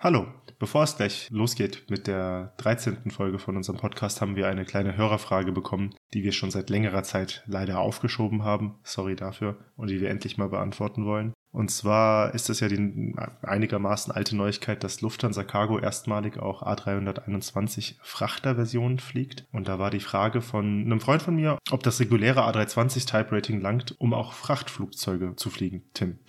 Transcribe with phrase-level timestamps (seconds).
[0.00, 0.28] Hallo,
[0.60, 3.10] bevor es gleich losgeht mit der 13.
[3.10, 7.02] Folge von unserem Podcast, haben wir eine kleine Hörerfrage bekommen, die wir schon seit längerer
[7.02, 8.78] Zeit leider aufgeschoben haben.
[8.84, 9.56] Sorry dafür.
[9.74, 11.32] Und die wir endlich mal beantworten wollen.
[11.50, 17.96] Und zwar ist es ja die einigermaßen alte Neuigkeit, dass Lufthansa Cargo erstmalig auch A321
[18.00, 19.46] Frachterversionen fliegt.
[19.50, 23.32] Und da war die Frage von einem Freund von mir, ob das reguläre A320 Type
[23.34, 25.90] Rating langt, um auch Frachtflugzeuge zu fliegen.
[25.92, 26.20] Tim.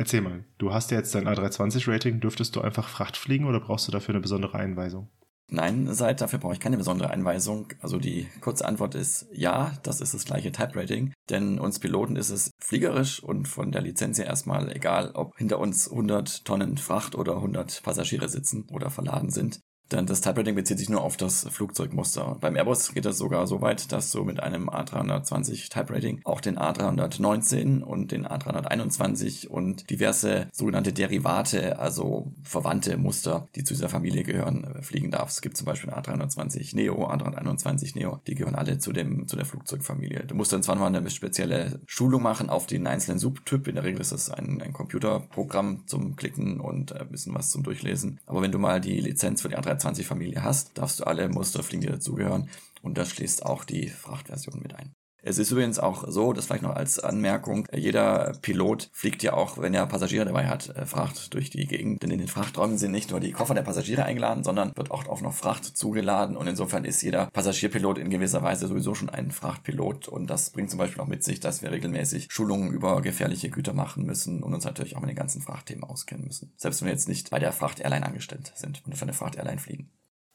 [0.00, 3.86] Erzähl mal, du hast ja jetzt dein A320-Rating, dürftest du einfach Fracht fliegen oder brauchst
[3.86, 5.10] du dafür eine besondere Einweisung?
[5.50, 7.68] Nein, seit dafür brauche ich keine besondere Einweisung.
[7.82, 11.12] Also die kurze Antwort ist ja, das ist das gleiche Type Rating.
[11.28, 15.58] Denn uns Piloten ist es fliegerisch und von der Lizenz her erstmal egal, ob hinter
[15.58, 19.60] uns 100 Tonnen Fracht oder 100 Passagiere sitzen oder verladen sind.
[19.92, 22.36] Denn das Type Rating bezieht sich nur auf das Flugzeugmuster.
[22.40, 26.40] Beim Airbus geht es sogar so weit, dass du mit einem A320 Type Rating auch
[26.40, 33.88] den A319 und den A321 und diverse sogenannte Derivate, also verwandte Muster, die zu dieser
[33.88, 35.38] Familie gehören, äh, fliegen darfst.
[35.38, 39.44] Es gibt zum Beispiel A320 Neo, A321 Neo, die gehören alle zu dem, zu der
[39.44, 40.24] Flugzeugfamilie.
[40.26, 43.66] Du musst dann zwar noch eine spezielle Schulung machen auf den einzelnen Subtyp.
[43.66, 47.64] In der Regel ist es ein, ein Computerprogramm zum Klicken und ein bisschen was zum
[47.64, 48.20] Durchlesen.
[48.26, 51.28] Aber wenn du mal die Lizenz für die A320 20 Familie hast, darfst du alle
[51.28, 52.48] Musterfliegen, die dazugehören.
[52.82, 54.92] Und das schließt auch die Frachtversion mit ein.
[55.22, 59.58] Es ist übrigens auch so, das vielleicht noch als Anmerkung, jeder Pilot fliegt ja auch,
[59.58, 62.02] wenn er Passagiere dabei hat, äh, Fracht durch die Gegend.
[62.02, 65.06] Denn in den Frachträumen sind nicht nur die Koffer der Passagiere eingeladen, sondern wird auch,
[65.08, 66.36] auch noch Fracht zugeladen.
[66.36, 70.08] Und insofern ist jeder Passagierpilot in gewisser Weise sowieso schon ein Frachtpilot.
[70.08, 73.72] Und das bringt zum Beispiel auch mit sich, dass wir regelmäßig Schulungen über gefährliche Güter
[73.72, 76.52] machen müssen und uns natürlich auch mit den ganzen Frachtthemen auskennen müssen.
[76.56, 79.90] Selbst wenn wir jetzt nicht bei der Fracht-Airline angestellt sind und für eine Fracht-Airline fliegen.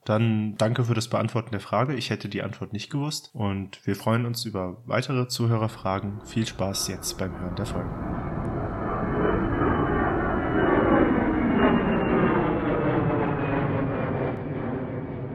[0.05, 1.95] Dann danke für das Beantworten der Frage.
[1.95, 6.21] Ich hätte die Antwort nicht gewusst und wir freuen uns über weitere Zuhörerfragen.
[6.25, 7.89] Viel Spaß jetzt beim Hören der Folge.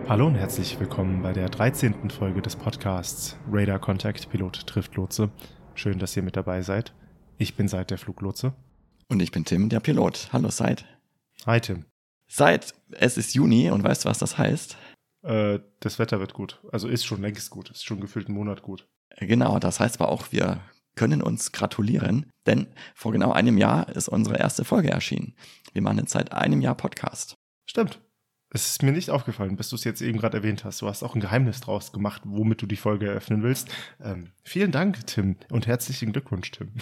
[0.08, 2.08] Hallo und herzlich willkommen bei der 13.
[2.08, 5.30] Folge des Podcasts Radar Contact Pilot trifft Lotse.
[5.74, 6.94] Schön, dass ihr mit dabei seid.
[7.38, 8.54] Ich bin Seid der Fluglotse.
[9.08, 10.28] Und ich bin Tim, der Pilot.
[10.32, 10.84] Hallo Seid.
[11.44, 11.89] Hi Tim.
[12.32, 14.76] Seit es ist Juni und weißt du, was das heißt?
[15.22, 16.60] Äh, das Wetter wird gut.
[16.70, 17.70] Also ist schon längst gut.
[17.70, 18.88] Ist schon gefühlt einen Monat gut.
[19.18, 20.60] Genau, das heißt aber auch, wir
[20.94, 25.34] können uns gratulieren, denn vor genau einem Jahr ist unsere erste Folge erschienen.
[25.72, 27.34] Wir machen jetzt seit einem Jahr Podcast.
[27.66, 28.00] Stimmt.
[28.52, 30.82] Es ist mir nicht aufgefallen, bis du es jetzt eben gerade erwähnt hast.
[30.82, 33.68] Du hast auch ein Geheimnis draus gemacht, womit du die Folge eröffnen willst.
[34.02, 36.72] Ähm, vielen Dank, Tim, und herzlichen Glückwunsch, Tim.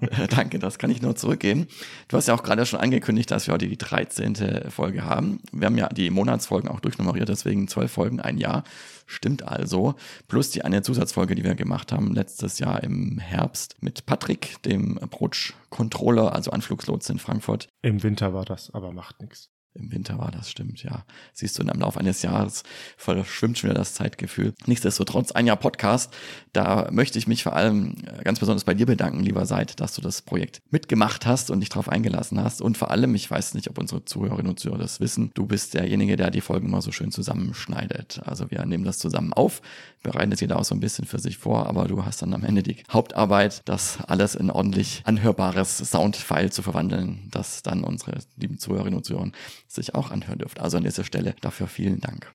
[0.30, 1.68] Danke, das kann ich nur zurückgeben.
[2.08, 4.68] Du hast ja auch gerade schon angekündigt, dass wir heute die 13.
[4.70, 5.38] Folge haben.
[5.52, 8.64] Wir haben ja die Monatsfolgen auch durchnummeriert, deswegen zwölf Folgen ein Jahr.
[9.06, 9.94] Stimmt also.
[10.26, 14.98] Plus die eine Zusatzfolge, die wir gemacht haben letztes Jahr im Herbst mit Patrick, dem
[14.98, 17.68] Approach-Controller, also Anflugslotse in Frankfurt.
[17.80, 19.51] Im Winter war das, aber macht nichts.
[19.74, 21.04] Im Winter war das, stimmt, ja.
[21.32, 22.62] Siehst du, im Laufe eines Jahres
[22.98, 24.52] verschwimmt schon wieder das Zeitgefühl.
[24.66, 26.12] Nichtsdestotrotz, ein Jahr Podcast,
[26.52, 29.94] da möchte ich mich vor allem äh, ganz besonders bei dir bedanken, lieber Seid, dass
[29.94, 32.60] du das Projekt mitgemacht hast und dich darauf eingelassen hast.
[32.60, 35.72] Und vor allem, ich weiß nicht, ob unsere Zuhörerinnen und Zuhörer das wissen, du bist
[35.72, 38.20] derjenige, der die Folgen mal so schön zusammenschneidet.
[38.26, 39.62] Also wir nehmen das zusammen auf,
[40.02, 42.44] bereiten es jeder auch so ein bisschen für sich vor, aber du hast dann am
[42.44, 48.58] Ende die Hauptarbeit, das alles in ordentlich anhörbares Soundfile zu verwandeln, das dann unsere lieben
[48.58, 49.32] Zuhörerinnen und Zuhörer
[49.74, 50.60] sich auch anhören dürft.
[50.60, 52.32] Also an dieser Stelle dafür vielen Dank.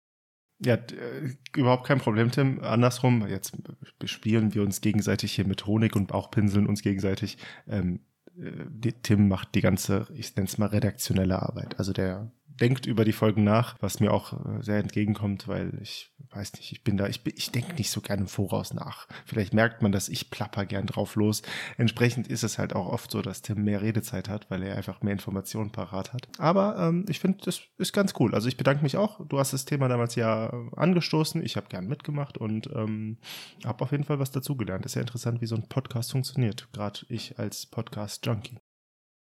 [0.59, 2.61] Ja, äh, überhaupt kein Problem, Tim.
[2.61, 3.53] Andersrum, jetzt
[3.99, 7.37] bespielen wir uns gegenseitig hier mit Honig und auch pinseln uns gegenseitig.
[7.67, 7.99] Ähm,
[8.39, 11.77] äh, Tim macht die ganze, ich nenne es mal redaktionelle Arbeit.
[11.77, 16.11] Also der denkt über die Folgen nach, was mir auch äh, sehr entgegenkommt, weil ich
[16.37, 19.07] weiß nicht, ich bin da, ich, ich denke nicht so gerne im Voraus nach.
[19.25, 21.41] Vielleicht merkt man, dass ich plapper gern drauf los.
[21.77, 25.01] Entsprechend ist es halt auch oft so, dass Tim mehr Redezeit hat, weil er einfach
[25.01, 26.27] mehr Informationen parat hat.
[26.37, 28.35] Aber ähm, ich finde, das ist ganz cool.
[28.35, 29.25] Also ich bedanke mich auch.
[29.27, 31.43] Du hast das Thema damals ja angestoßen.
[31.43, 33.17] Ich habe gern mitgemacht und ähm,
[33.65, 34.85] habe auf jeden Fall was dazugelernt.
[34.85, 36.67] Ist ja interessant, wie so ein Podcast funktioniert.
[36.71, 38.59] Gerade ich als Podcast-Junkie.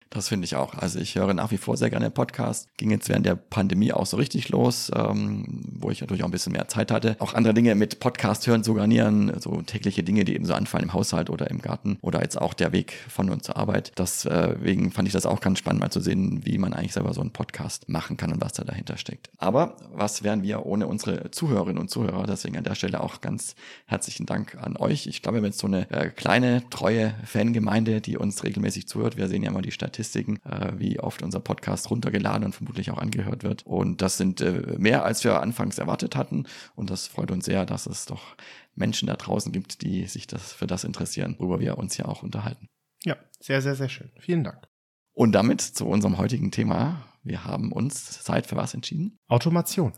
[0.09, 0.73] Das finde ich auch.
[0.73, 2.67] Also ich höre nach wie vor sehr gerne Podcasts.
[2.77, 6.31] Ging jetzt während der Pandemie auch so richtig los, ähm, wo ich natürlich auch ein
[6.31, 7.17] bisschen mehr Zeit hatte.
[7.19, 10.85] Auch andere Dinge mit Podcast hören zu garnieren, so tägliche Dinge, die eben so anfallen
[10.85, 13.91] im Haushalt oder im Garten oder jetzt auch der Weg von und zur Arbeit.
[13.97, 17.21] Deswegen fand ich das auch ganz spannend, mal zu sehen, wie man eigentlich selber so
[17.21, 19.29] einen Podcast machen kann und was da dahinter steckt.
[19.37, 22.25] Aber was wären wir ohne unsere Zuhörerinnen und Zuhörer?
[22.25, 23.55] Deswegen an der Stelle auch ganz
[23.85, 25.07] herzlichen Dank an euch.
[25.07, 29.17] Ich glaube, wir haben jetzt so eine äh, kleine, treue Fangemeinde, die uns regelmäßig zuhört.
[29.17, 32.91] Wir sehen ja immer die Statistik Statistiken, äh, wie oft unser Podcast runtergeladen und vermutlich
[32.91, 33.65] auch angehört wird.
[33.65, 36.45] Und das sind äh, mehr, als wir anfangs erwartet hatten.
[36.75, 38.35] Und das freut uns sehr, dass es doch
[38.75, 42.21] Menschen da draußen gibt, die sich das, für das interessieren, worüber wir uns ja auch
[42.21, 42.67] unterhalten.
[43.03, 44.11] Ja, sehr, sehr, sehr schön.
[44.19, 44.67] Vielen Dank.
[45.13, 47.03] Und damit zu unserem heutigen Thema.
[47.23, 49.17] Wir haben uns Zeit für was entschieden?
[49.27, 49.93] Automation.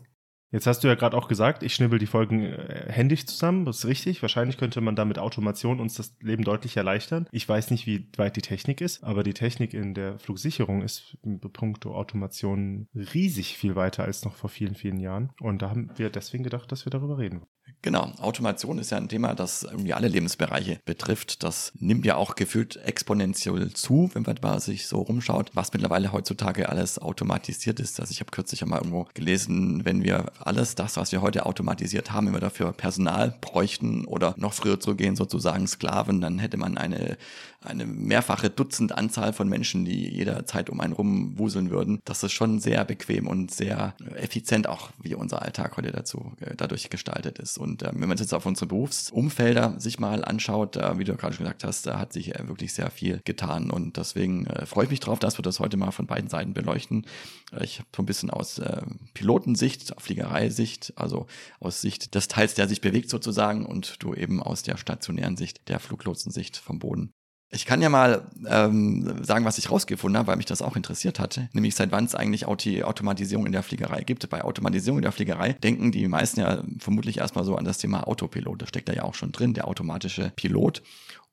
[0.52, 3.78] Jetzt hast du ja gerade auch gesagt, ich schnibbel die Folgen äh, händisch zusammen, das
[3.78, 4.20] ist richtig.
[4.22, 7.26] Wahrscheinlich könnte man da mit Automation uns das Leben deutlich erleichtern.
[7.30, 11.16] Ich weiß nicht, wie weit die Technik ist, aber die Technik in der Flugsicherung ist
[11.22, 15.30] in puncto Automation riesig viel weiter als noch vor vielen, vielen Jahren.
[15.40, 17.42] Und da haben wir deswegen gedacht, dass wir darüber reden.
[17.82, 21.42] Genau, Automation ist ja ein Thema, das irgendwie alle Lebensbereiche betrifft.
[21.42, 26.12] Das nimmt ja auch gefühlt exponentiell zu, wenn man mal sich so rumschaut, was mittlerweile
[26.12, 27.98] heutzutage alles automatisiert ist.
[27.98, 32.12] Also ich habe kürzlich einmal irgendwo gelesen, wenn wir alles das, was wir heute automatisiert
[32.12, 36.58] haben, wenn wir dafür Personal bräuchten oder noch früher zu gehen, sozusagen Sklaven, dann hätte
[36.58, 37.16] man eine,
[37.62, 42.00] eine mehrfache Dutzend Anzahl von Menschen, die jederzeit um einen rumwuseln würden.
[42.04, 46.54] Das ist schon sehr bequem und sehr effizient auch, wie unser Alltag heute dazu äh,
[46.56, 47.58] dadurch gestaltet ist.
[47.58, 51.34] Und äh, wenn man jetzt auf unsere Berufsumfelder sich mal anschaut, äh, wie du gerade
[51.34, 53.70] schon gesagt hast, da hat sich äh, wirklich sehr viel getan.
[53.70, 56.54] Und deswegen äh, freue ich mich drauf, dass wir das heute mal von beiden Seiten
[56.54, 57.04] beleuchten.
[57.52, 61.26] Äh, ich habe so ein bisschen aus äh, Pilotensicht, Fliegereisicht, also
[61.60, 65.68] aus Sicht des Teils, der sich bewegt sozusagen, und du eben aus der stationären Sicht,
[65.68, 67.12] der Fluglotsensicht vom Boden.
[67.52, 71.18] Ich kann ja mal ähm, sagen, was ich rausgefunden habe, weil mich das auch interessiert
[71.18, 74.28] hatte, nämlich seit wann es eigentlich Auto Automatisierung in der Fliegerei gibt.
[74.30, 78.06] Bei Automatisierung in der Fliegerei denken die meisten ja vermutlich erstmal so an das Thema
[78.06, 78.62] Autopilot.
[78.62, 80.82] Das steckt da ja auch schon drin, der automatische Pilot.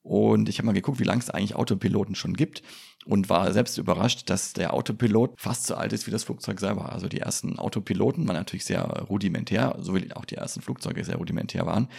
[0.01, 2.63] Und ich habe mal geguckt, wie lange es eigentlich Autopiloten schon gibt
[3.05, 6.91] und war selbst überrascht, dass der Autopilot fast so alt ist wie das Flugzeug selber.
[6.93, 11.17] Also die ersten Autopiloten waren natürlich sehr rudimentär, so wie auch die ersten Flugzeuge sehr
[11.17, 11.89] rudimentär waren.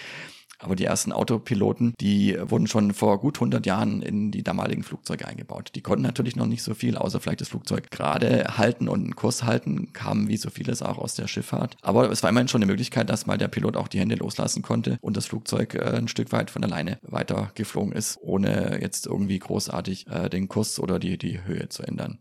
[0.58, 5.26] Aber die ersten Autopiloten, die wurden schon vor gut 100 Jahren in die damaligen Flugzeuge
[5.26, 5.70] eingebaut.
[5.74, 9.16] Die konnten natürlich noch nicht so viel, außer vielleicht das Flugzeug gerade halten und einen
[9.16, 11.76] Kurs halten, kamen wie so vieles auch aus der Schifffahrt.
[11.82, 14.62] Aber es war immerhin schon eine Möglichkeit, dass mal der Pilot auch die Hände loslassen
[14.62, 19.06] konnte und das Flugzeug äh, ein Stück weit von alleine weiter geflogen ist, ohne jetzt
[19.06, 22.18] irgendwie großartig äh, den Kurs oder die, die Höhe zu ändern.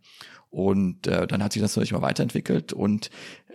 [0.50, 2.74] Und äh, dann hat sich das natürlich mal weiterentwickelt.
[2.74, 3.10] Und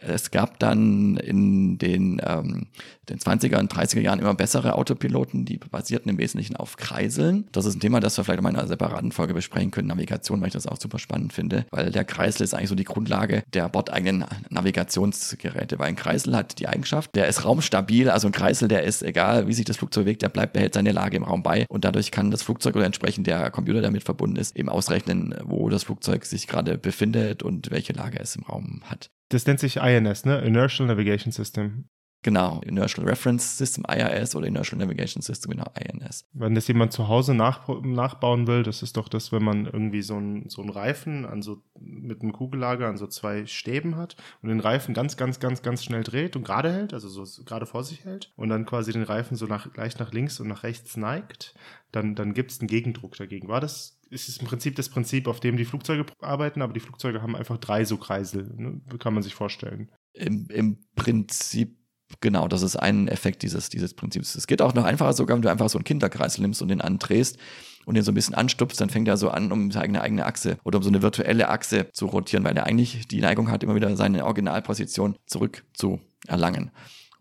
[0.04, 2.66] es gab dann in den, ähm,
[3.08, 7.48] den 20er und 30er Jahren immer bessere Autopiloten, die basierten im Wesentlichen auf Kreiseln.
[7.52, 10.48] Das ist ein Thema, das wir vielleicht in einer separaten Folge besprechen können, Navigation, weil
[10.48, 13.68] ich das auch super spannend finde, weil der Kreisel ist eigentlich so die Grundlage der
[13.68, 18.82] bordeigenen Navigationsgeräte, weil ein Kreisel hat die Eigenschaft, der ist raumstabil, also ein Kreisel, der
[18.82, 21.66] ist egal, wie sich das Flugzeug bewegt, der bleibt, behält seine Lage im Raum bei.
[21.68, 25.34] Und dadurch kann das Flugzeug oder entsprechend der Computer, der damit verbunden ist, eben ausrechnen,
[25.44, 29.10] wo das Flugzeug sich gerade befindet und welche Lage es im Raum hat.
[29.28, 30.40] Das nennt sich INS, ne?
[30.40, 31.88] Inertial Navigation System.
[32.24, 36.24] Genau, Inertial Reference System, IRS oder Inertial Navigation System, genau, INS.
[36.32, 40.02] Wenn das jemand zu Hause nach, nachbauen will, das ist doch das, wenn man irgendwie
[40.02, 44.16] so einen so einen Reifen an so, mit einem Kugellager an so zwei Stäben hat
[44.40, 47.66] und den Reifen ganz, ganz, ganz, ganz schnell dreht und gerade hält, also so gerade
[47.66, 50.62] vor sich hält und dann quasi den Reifen so nach, leicht nach links und nach
[50.62, 51.54] rechts neigt,
[51.92, 53.48] dann, dann gibt es einen Gegendruck dagegen.
[53.48, 56.80] War das ist es im Prinzip das Prinzip, auf dem die Flugzeuge arbeiten, aber die
[56.80, 58.80] Flugzeuge haben einfach drei so Kreisel, ne?
[58.98, 59.90] kann man sich vorstellen.
[60.12, 61.78] Im, Im Prinzip
[62.20, 64.34] Genau, das ist ein Effekt dieses, dieses Prinzips.
[64.34, 66.82] Es geht auch noch einfacher, sogar wenn du einfach so einen Kinderkreisel nimmst und den
[66.82, 67.38] andrehst
[67.86, 70.58] und den so ein bisschen anstupst, dann fängt er so an, um seine eigene Achse
[70.62, 73.74] oder um so eine virtuelle Achse zu rotieren, weil er eigentlich die Neigung hat, immer
[73.74, 76.70] wieder seine Originalposition zurück zu erlangen.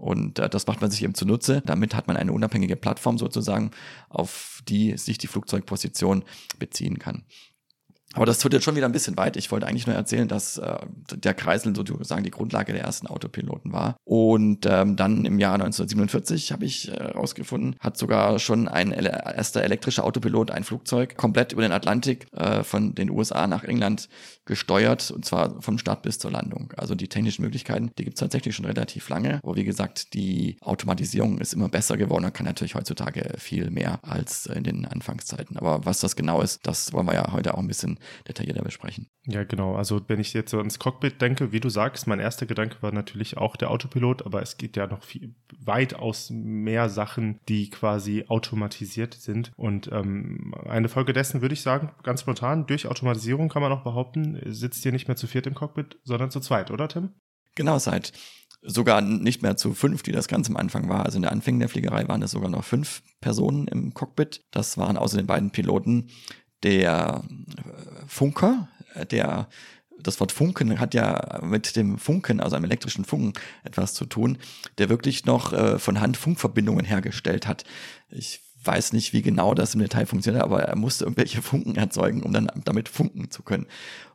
[0.02, 1.62] Und äh, das macht man sich eben zunutze.
[1.64, 3.70] Damit hat man eine unabhängige Plattform sozusagen,
[4.10, 6.24] auf die sich die Flugzeugposition
[6.58, 7.24] beziehen kann.
[8.14, 9.38] Aber das tut jetzt schon wieder ein bisschen weit.
[9.38, 10.78] Ich wollte eigentlich nur erzählen, dass äh,
[11.14, 13.96] der Kreisel sozusagen die Grundlage der ersten Autopiloten war.
[14.04, 19.10] Und ähm, dann im Jahr 1947 habe ich herausgefunden, äh, hat sogar schon ein ele
[19.10, 24.10] erster elektrischer Autopilot ein Flugzeug komplett über den Atlantik äh, von den USA nach England
[24.46, 26.74] gesteuert und zwar vom Start bis zur Landung.
[26.78, 29.40] Also die technischen Möglichkeiten, die gibt es tatsächlich schon relativ lange.
[29.44, 34.00] Aber wie gesagt, die Automatisierung ist immer besser geworden und kann natürlich heutzutage viel mehr
[34.04, 35.58] als in den Anfangszeiten.
[35.58, 39.08] Aber was das genau ist, das wollen wir ja heute auch ein bisschen detaillierter besprechen.
[39.26, 39.76] Ja, genau.
[39.76, 42.92] Also wenn ich jetzt so ins Cockpit denke, wie du sagst, mein erster Gedanke war
[42.92, 48.26] natürlich auch der Autopilot, aber es geht ja noch viel weitaus mehr Sachen, die quasi
[48.28, 49.52] automatisiert sind.
[49.56, 53.84] Und ähm, eine Folge dessen würde ich sagen, ganz spontan, durch Automatisierung kann man auch
[53.84, 57.12] behaupten, sitzt ihr nicht mehr zu viert im Cockpit, sondern zu zweit, oder Tim?
[57.56, 58.14] Genau, seit
[58.64, 61.06] sogar nicht mehr zu fünf, die das Ganze am Anfang war.
[61.06, 64.42] Also in der Anfängen der Fliegerei waren es sogar noch fünf Personen im Cockpit.
[64.52, 66.10] Das waren außer den beiden Piloten
[66.64, 67.24] der
[67.58, 69.48] äh, Funker, äh, der
[70.04, 74.38] das Wort Funken hat ja mit dem Funken, also einem elektrischen Funken, etwas zu tun,
[74.80, 77.66] der wirklich noch äh, von Hand Funkverbindungen hergestellt hat.
[78.10, 82.24] Ich weiß nicht, wie genau das im Detail funktioniert, aber er musste irgendwelche Funken erzeugen,
[82.24, 83.66] um dann damit funken zu können.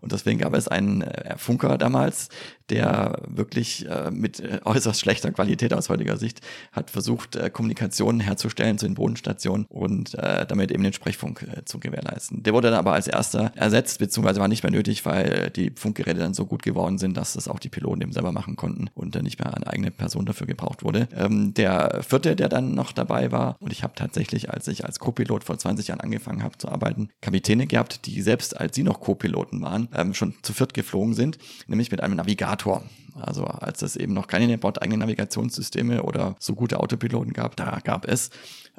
[0.06, 2.28] Und deswegen gab es einen äh, Funker damals,
[2.70, 8.20] der wirklich äh, mit äh, äußerst schlechter Qualität aus heutiger Sicht hat versucht, äh, Kommunikationen
[8.20, 12.44] herzustellen zu den Bodenstationen und äh, damit eben den Sprechfunk äh, zu gewährleisten.
[12.44, 16.20] Der wurde dann aber als erster ersetzt, beziehungsweise war nicht mehr nötig, weil die Funkgeräte
[16.20, 19.16] dann so gut geworden sind, dass das auch die Piloten eben selber machen konnten und
[19.16, 21.08] dann nicht mehr eine eigene Person dafür gebraucht wurde.
[21.16, 25.00] Ähm, der vierte, der dann noch dabei war, und ich habe tatsächlich, als ich als
[25.00, 29.00] Co-Pilot vor 20 Jahren angefangen habe zu arbeiten, Kapitäne gehabt, die selbst als sie noch
[29.00, 32.84] Co-Piloten waren, ähm, schon zu viert geflogen sind, nämlich mit einem Navigator.
[33.20, 38.06] Also als es eben noch keine bordeigenen Navigationssysteme oder so gute Autopiloten gab, da gab
[38.06, 38.30] es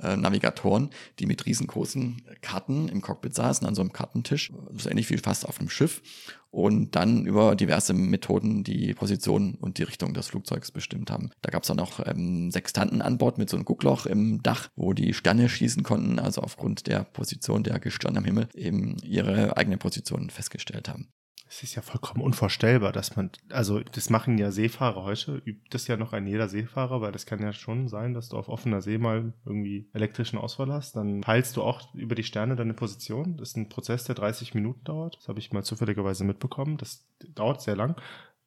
[0.02, 0.90] äh, Navigatoren,
[1.20, 5.48] die mit riesengroßen Karten im Cockpit saßen, an so einem Kartentisch, so ähnlich wie fast
[5.48, 6.02] auf einem Schiff
[6.50, 11.30] und dann über diverse Methoden die Position und die Richtung des Flugzeugs bestimmt haben.
[11.42, 14.70] Da gab es dann noch ähm, Sextanten an Bord mit so einem Guckloch im Dach,
[14.76, 19.58] wo die Sterne schießen konnten, also aufgrund der Position der Gestirn am Himmel eben ihre
[19.58, 21.10] eigene Position festgestellt haben.
[21.50, 25.88] Es ist ja vollkommen unvorstellbar, dass man, also das machen ja Seefahrer heute, übt das
[25.88, 28.82] ja noch ein jeder Seefahrer, weil das kann ja schon sein, dass du auf offener
[28.82, 30.96] See mal irgendwie elektrischen Ausfall hast.
[30.96, 33.38] Dann peilst du auch über die Sterne deine Position.
[33.38, 35.18] Das ist ein Prozess, der 30 Minuten dauert.
[35.18, 36.78] Das habe ich mal zufälligerweise mitbekommen.
[36.78, 37.96] Das dauert sehr lang.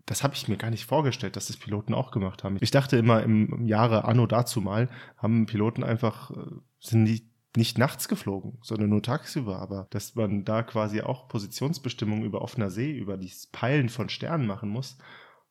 [0.06, 2.58] Das habe ich mir gar nicht vorgestellt, dass das Piloten auch gemacht haben.
[2.60, 6.34] Ich dachte immer im Jahre Anno dazu mal, haben Piloten einfach, äh,
[6.80, 9.60] sind die nicht nachts geflogen, sondern nur tagsüber.
[9.60, 14.46] Aber dass man da quasi auch Positionsbestimmungen über offener See, über das Peilen von Sternen
[14.46, 14.98] machen muss,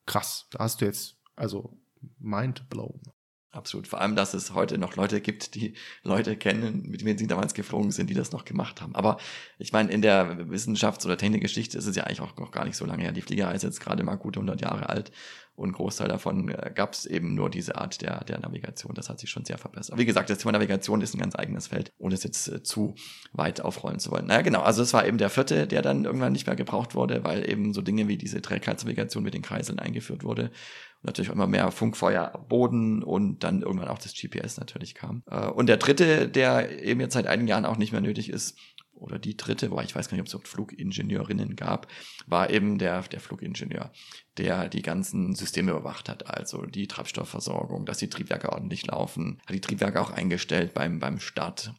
[0.05, 0.47] krass.
[0.51, 1.77] Da hast du jetzt also
[2.19, 3.01] mind blown.
[3.51, 3.87] Absolut.
[3.87, 7.55] Vor allem, dass es heute noch Leute gibt, die Leute kennen, mit denen sie damals
[7.55, 8.93] geflogen sind, die das noch gemacht haben.
[8.93, 9.17] Aber
[9.57, 12.77] ich meine, in der Wissenschafts- oder Technikgeschichte ist es ja eigentlich auch noch gar nicht
[12.77, 13.11] so lange her.
[13.11, 15.11] Die Fliegerei ist jetzt gerade mal gute 100 Jahre alt
[15.59, 18.93] und Großteil davon äh, gab es eben nur diese Art der, der Navigation.
[18.95, 19.91] Das hat sich schon sehr verbessert.
[19.91, 22.63] Aber wie gesagt, das Thema Navigation ist ein ganz eigenes Feld, ohne es jetzt äh,
[22.63, 22.95] zu
[23.33, 24.25] weit aufrollen zu wollen.
[24.25, 24.61] Naja, genau.
[24.61, 27.73] Also es war eben der vierte, der dann irgendwann nicht mehr gebraucht wurde, weil eben
[27.73, 30.49] so Dinge wie diese Trägheitsnavigation mit den Kreiseln eingeführt wurde.
[31.01, 35.23] Und natürlich auch immer mehr Funkfeuer Boden und dann irgendwann auch das GPS natürlich kam.
[35.29, 38.57] Äh, und der dritte, der eben jetzt seit einigen Jahren auch nicht mehr nötig ist,
[38.99, 41.87] oder die dritte, wobei ich weiß gar nicht, ob es auch Flugingenieurinnen gab,
[42.27, 43.91] war eben der, der Flugingenieur,
[44.37, 49.55] der die ganzen Systeme überwacht hat, also die Treibstoffversorgung, dass die Triebwerke ordentlich laufen, hat
[49.55, 51.73] die Triebwerke auch eingestellt beim, beim Start,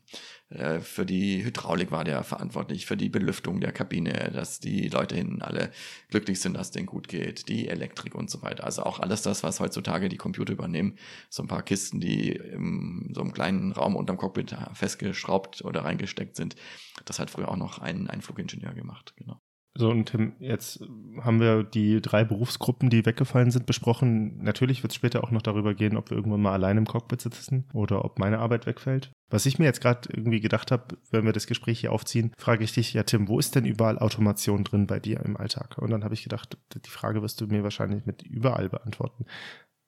[0.51, 5.15] äh, für die Hydraulik war der verantwortlich, für die Belüftung der Kabine, dass die Leute
[5.15, 5.71] hinten alle
[6.09, 8.65] glücklich sind, dass es denen gut geht, die Elektrik und so weiter.
[8.65, 10.97] Also auch alles das, was heutzutage die Computer übernehmen.
[11.29, 16.37] So ein paar Kisten, die in so einem kleinen Raum unterm Cockpit festgeschraubt oder reingesteckt
[16.37, 16.57] sind.
[17.05, 19.41] Das hat früher auch noch ein, ein Flugingenieur gemacht, genau.
[19.75, 20.81] So, und Tim, jetzt
[21.21, 24.43] haben wir die drei Berufsgruppen, die weggefallen sind, besprochen.
[24.43, 27.21] Natürlich wird es später auch noch darüber gehen, ob wir irgendwann mal allein im Cockpit
[27.21, 29.13] sitzen oder ob meine Arbeit wegfällt.
[29.31, 32.65] Was ich mir jetzt gerade irgendwie gedacht habe, wenn wir das Gespräch hier aufziehen, frage
[32.65, 35.79] ich dich, ja Tim, wo ist denn überall Automation drin bei dir im Alltag?
[35.79, 39.25] Und dann habe ich gedacht, die Frage wirst du mir wahrscheinlich mit überall beantworten.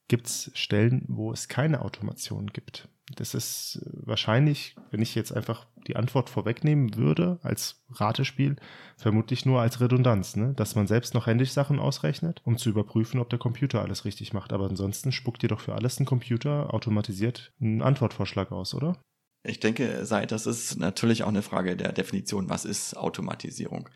[0.07, 2.89] Gibt es Stellen, wo es keine Automation gibt?
[3.17, 8.57] Das ist wahrscheinlich, wenn ich jetzt einfach die Antwort vorwegnehmen würde als Ratespiel,
[8.97, 10.55] vermutlich nur als Redundanz, ne?
[10.55, 14.33] dass man selbst noch händisch Sachen ausrechnet, um zu überprüfen, ob der Computer alles richtig
[14.33, 14.53] macht.
[14.53, 19.01] Aber ansonsten spuckt dir doch für alles ein Computer automatisiert einen Antwortvorschlag aus, oder?
[19.45, 23.89] Ich denke, sei, das ist natürlich auch eine Frage der Definition, was ist Automatisierung.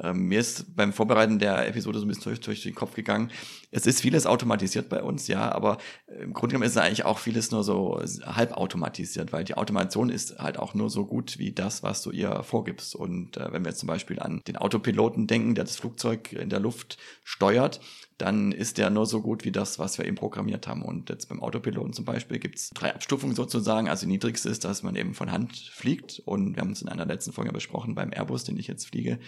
[0.00, 3.30] Ähm, mir ist beim Vorbereiten der Episode so ein bisschen durch, durch, den Kopf gegangen.
[3.70, 5.78] Es ist vieles automatisiert bei uns, ja, aber
[6.20, 10.38] im Grunde genommen ist eigentlich auch vieles nur so halb automatisiert, weil die Automation ist
[10.38, 12.94] halt auch nur so gut wie das, was du ihr vorgibst.
[12.94, 16.48] Und äh, wenn wir jetzt zum Beispiel an den Autopiloten denken, der das Flugzeug in
[16.48, 17.80] der Luft steuert,
[18.18, 20.82] dann ist der nur so gut wie das, was wir eben programmiert haben.
[20.82, 23.88] Und jetzt beim Autopiloten zum Beispiel gibt es drei Abstufungen sozusagen.
[23.88, 26.22] Also die niedrigste ist, dass man eben von Hand fliegt.
[26.24, 29.18] Und wir haben es in einer letzten Folge besprochen beim Airbus, den ich jetzt fliege.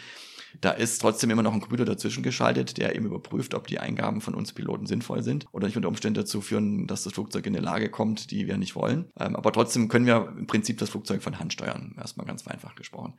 [0.61, 4.21] Da ist trotzdem immer noch ein Computer dazwischen geschaltet, der eben überprüft, ob die Eingaben
[4.21, 7.57] von uns Piloten sinnvoll sind oder nicht unter Umständen dazu führen, dass das Flugzeug in
[7.57, 9.11] eine Lage kommt, die wir nicht wollen.
[9.19, 12.77] Ähm, aber trotzdem können wir im Prinzip das Flugzeug von Hand steuern, erstmal ganz vereinfacht
[12.77, 13.15] gesprochen.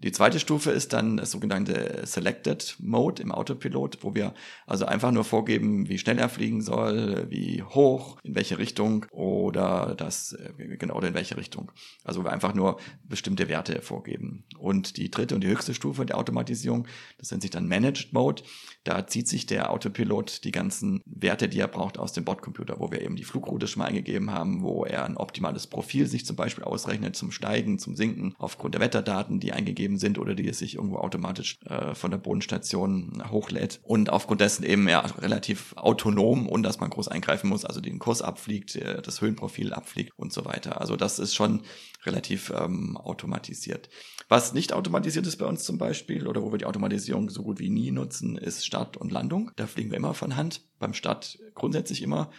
[0.00, 4.34] Die zweite Stufe ist dann das sogenannte Selected Mode im Autopilot, wo wir
[4.66, 9.94] also einfach nur vorgeben, wie schnell er fliegen soll, wie hoch, in welche Richtung oder
[9.96, 11.72] das, äh, genau, oder in welche Richtung.
[12.04, 14.44] Also wir einfach nur bestimmte Werte vorgeben.
[14.58, 16.86] Und die dritte und die höchste Stufe der Automatisierung,
[17.16, 18.42] das nennt sich dann Managed Mode.
[18.84, 22.92] Da zieht sich der Autopilot die ganzen Werte, die er braucht, aus dem Bordcomputer, wo
[22.92, 26.36] wir eben die Flugroute schon mal eingegeben haben, wo er ein optimales Profil sich zum
[26.36, 30.48] Beispiel ausrechnet zum Steigen, zum Sinken, aufgrund der Wetterdaten, die eingegeben vorgegeben sind oder die
[30.48, 33.80] es sich irgendwo automatisch äh, von der Bodenstation hochlädt.
[33.82, 37.98] Und aufgrund dessen eben ja relativ autonom, ohne dass man groß eingreifen muss, also den
[37.98, 40.80] Kurs abfliegt, äh, das Höhenprofil abfliegt und so weiter.
[40.80, 41.62] Also das ist schon
[42.04, 43.88] relativ ähm, automatisiert.
[44.28, 47.58] Was nicht automatisiert ist bei uns zum Beispiel oder wo wir die Automatisierung so gut
[47.58, 49.52] wie nie nutzen, ist Start und Landung.
[49.56, 50.62] Da fliegen wir immer von Hand.
[50.78, 52.30] Beim Start grundsätzlich immer.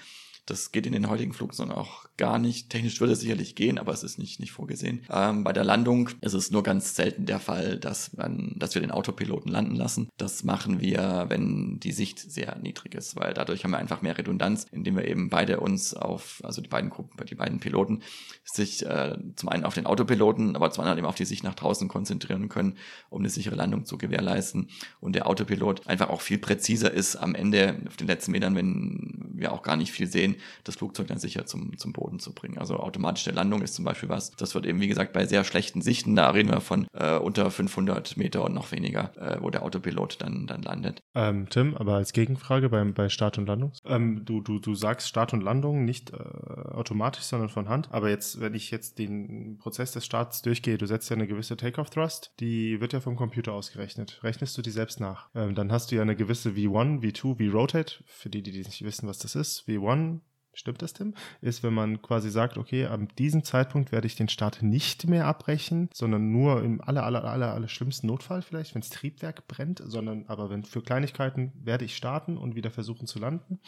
[0.47, 2.69] Das geht in den heutigen Flugzeugen auch gar nicht.
[2.69, 5.01] Technisch würde es sicherlich gehen, aber es ist nicht, nicht vorgesehen.
[5.11, 8.81] Ähm, bei der Landung ist es nur ganz selten der Fall, dass, man, dass wir
[8.81, 10.07] den Autopiloten landen lassen.
[10.17, 14.17] Das machen wir, wenn die Sicht sehr niedrig ist, weil dadurch haben wir einfach mehr
[14.17, 18.01] Redundanz, indem wir eben beide uns auf, also die beiden Gruppen, die beiden Piloten,
[18.45, 21.55] sich äh, zum einen auf den Autopiloten, aber zum anderen eben auf die Sicht nach
[21.55, 22.77] draußen konzentrieren können,
[23.09, 24.69] um eine sichere Landung zu gewährleisten.
[25.01, 29.33] Und der Autopilot einfach auch viel präziser ist am Ende auf den letzten Metern, wenn
[29.33, 32.57] wir auch gar nicht viel sehen, das Flugzeug dann sicher zum, zum Boden zu bringen.
[32.57, 34.31] Also automatische Landung ist zum Beispiel was.
[34.31, 37.49] Das wird eben, wie gesagt, bei sehr schlechten Sichten, da reden wir von äh, unter
[37.49, 41.01] 500 Meter und noch weniger, äh, wo der Autopilot dann, dann landet.
[41.15, 43.73] Ähm, Tim, aber als Gegenfrage beim, bei Start und Landung.
[43.85, 47.89] Ähm, du, du, du sagst Start und Landung nicht äh, automatisch, sondern von Hand.
[47.91, 51.57] Aber jetzt, wenn ich jetzt den Prozess des Starts durchgehe, du setzt ja eine gewisse
[51.57, 54.19] Takeoff-Thrust, die wird ja vom Computer ausgerechnet.
[54.23, 55.29] Rechnest du die selbst nach?
[55.35, 58.03] Ähm, dann hast du ja eine gewisse V1, V2, V-Rotate.
[58.05, 59.67] Für die, die nicht wissen, was das ist.
[59.67, 60.19] V1
[60.57, 61.13] Stimmt das, Tim?
[61.39, 65.27] Ist, wenn man quasi sagt, okay, an diesem Zeitpunkt werde ich den Start nicht mehr
[65.27, 69.83] abbrechen, sondern nur im aller, aller, aller, aller schlimmsten Notfall vielleicht, wenn das Triebwerk brennt,
[69.85, 73.59] sondern aber wenn für Kleinigkeiten werde ich starten und wieder versuchen zu landen.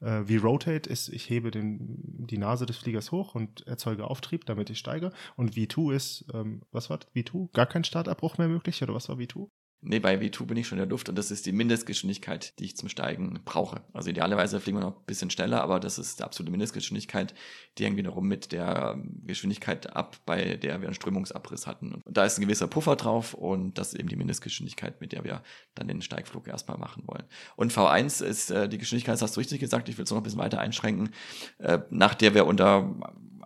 [0.00, 4.46] Äh, wie Rotate ist, ich hebe den, die Nase des Fliegers hoch und erzeuge Auftrieb,
[4.46, 5.10] damit ich steige.
[5.34, 7.08] Und V2 ist, ähm, was war das?
[7.16, 7.52] V2?
[7.52, 9.48] Gar kein Startabbruch mehr möglich oder was war V2?
[9.80, 12.64] Nee, bei V2 bin ich schon in der Luft und das ist die Mindestgeschwindigkeit, die
[12.64, 13.82] ich zum Steigen brauche.
[13.92, 17.32] Also idealerweise fliegen wir noch ein bisschen schneller, aber das ist die absolute Mindestgeschwindigkeit,
[17.78, 21.94] die hängt wiederum mit der Geschwindigkeit ab, bei der wir einen Strömungsabriss hatten.
[21.94, 25.22] Und da ist ein gewisser Puffer drauf und das ist eben die Mindestgeschwindigkeit, mit der
[25.22, 25.42] wir
[25.76, 27.24] dann den Steigflug erstmal machen wollen.
[27.54, 30.16] Und V1 ist äh, die Geschwindigkeit, das hast du richtig gesagt, ich will es noch
[30.16, 31.10] ein bisschen weiter einschränken,
[31.58, 32.96] äh, nach der wir unter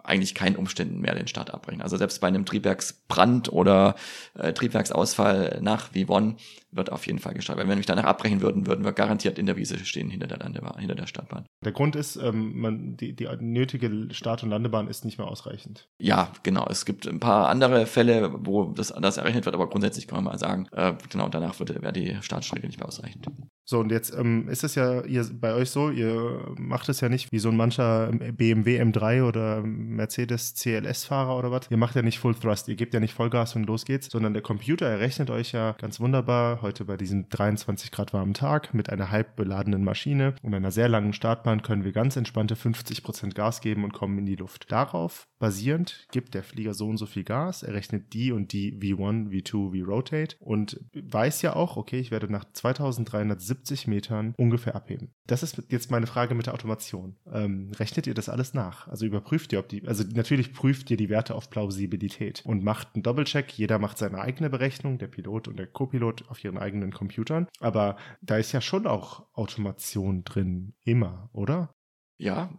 [0.04, 1.82] eigentlich keinen Umständen mehr den Start abbrechen.
[1.82, 3.94] Also selbst bei einem Triebwerksbrand oder
[4.34, 6.36] äh, Triebwerksausfall nach V1
[6.72, 7.62] wird auf jeden Fall gestartet.
[7.62, 10.38] Wenn wir nämlich danach abbrechen würden, würden wir garantiert in der Wiese stehen hinter der
[10.38, 11.46] Landebahn, hinter der Startbahn.
[11.64, 15.88] Der Grund ist, ähm, man, die, die nötige Start- und Landebahn ist nicht mehr ausreichend.
[15.98, 16.66] Ja, genau.
[16.68, 20.32] Es gibt ein paar andere Fälle, wo das anders errechnet wird, aber grundsätzlich kann man
[20.32, 23.26] mal sagen, äh, genau danach wäre die Startstrecke nicht mehr ausreichend.
[23.64, 27.08] So, und jetzt ähm, ist es ja ihr, bei euch so, ihr macht es ja
[27.08, 31.70] nicht wie so ein mancher BMW M3 oder Mercedes CLS-Fahrer oder was.
[31.70, 34.32] Ihr macht ja nicht Full Thrust, ihr gebt ja nicht Vollgas und los geht's, sondern
[34.32, 38.90] der Computer errechnet euch ja ganz wunderbar heute bei diesem 23 Grad warmen Tag mit
[38.90, 43.34] einer halb beladenen Maschine und einer sehr langen Startbahn können wir ganz entspannte 50 Prozent
[43.34, 44.70] Gas geben und kommen in die Luft.
[44.70, 48.72] Darauf basierend gibt der Flieger so und so viel Gas, er rechnet die und die
[48.72, 54.74] V1, V2, V-Rotate und weiß ja auch, okay, ich werde nach 2370 70 Metern ungefähr
[54.74, 55.12] abheben.
[55.26, 57.16] Das ist jetzt meine Frage mit der Automation.
[57.32, 58.88] Ähm, rechnet ihr das alles nach?
[58.88, 62.88] Also überprüft ihr, ob die, also natürlich prüft ihr die Werte auf Plausibilität und macht
[62.94, 63.52] einen Doppelcheck.
[63.52, 67.48] Jeder macht seine eigene Berechnung, der Pilot und der Co-Pilot auf ihren eigenen Computern.
[67.60, 71.74] Aber da ist ja schon auch Automation drin, immer, oder?
[72.18, 72.50] Ja,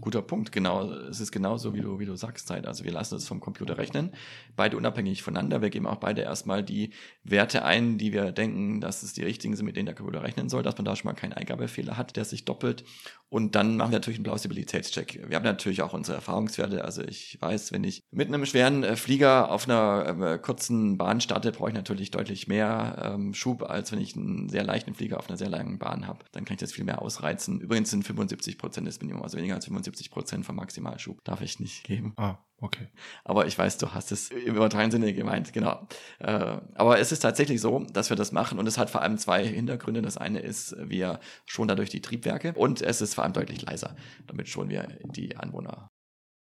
[0.00, 0.50] guter Punkt.
[0.50, 2.66] Genau, es ist genauso, wie du, wie du sagst, Zeit.
[2.66, 4.12] Also wir lassen es vom Computer rechnen,
[4.56, 5.60] beide unabhängig voneinander.
[5.60, 9.56] Wir geben auch beide erstmal die Werte ein, die wir denken, dass es die richtigen
[9.56, 12.16] sind, mit denen der Computer rechnen soll, dass man da schon mal keinen Eingabefehler hat,
[12.16, 12.84] der sich doppelt.
[13.30, 15.28] Und dann machen wir natürlich einen Plausibilitätscheck.
[15.28, 16.84] Wir haben natürlich auch unsere Erfahrungswerte.
[16.84, 21.20] Also ich weiß, wenn ich mit einem schweren äh, Flieger auf einer äh, kurzen Bahn
[21.20, 25.18] starte, brauche ich natürlich deutlich mehr ähm, Schub, als wenn ich einen sehr leichten Flieger
[25.18, 26.24] auf einer sehr langen Bahn habe.
[26.32, 27.60] Dann kann ich das viel mehr ausreizen.
[27.60, 31.60] Übrigens sind 75 Prozent des Minimum, also weniger als 75 Prozent vom Maximalschub darf ich
[31.60, 32.12] nicht geben.
[32.16, 32.88] Ah, okay.
[33.24, 35.86] Aber ich weiß, du hast es im übertragenen Sinne gemeint, genau.
[36.18, 39.18] Äh, aber es ist tatsächlich so, dass wir das machen und es hat vor allem
[39.18, 40.02] zwei Hintergründe.
[40.02, 43.96] Das eine ist, wir schon dadurch die Triebwerke und es ist vor allem deutlich leiser.
[44.26, 45.90] Damit schon wir die Anwohner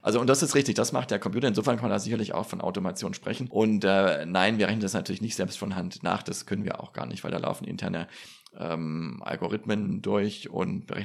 [0.07, 1.49] also, und das ist richtig, das macht der Computer.
[1.49, 3.47] Insofern kann man da sicherlich auch von Automation sprechen.
[3.49, 6.23] Und äh, nein, wir rechnen das natürlich nicht selbst von Hand nach.
[6.23, 8.07] Das können wir auch gar nicht, weil da laufen interne
[8.57, 10.95] ähm, Algorithmen durch und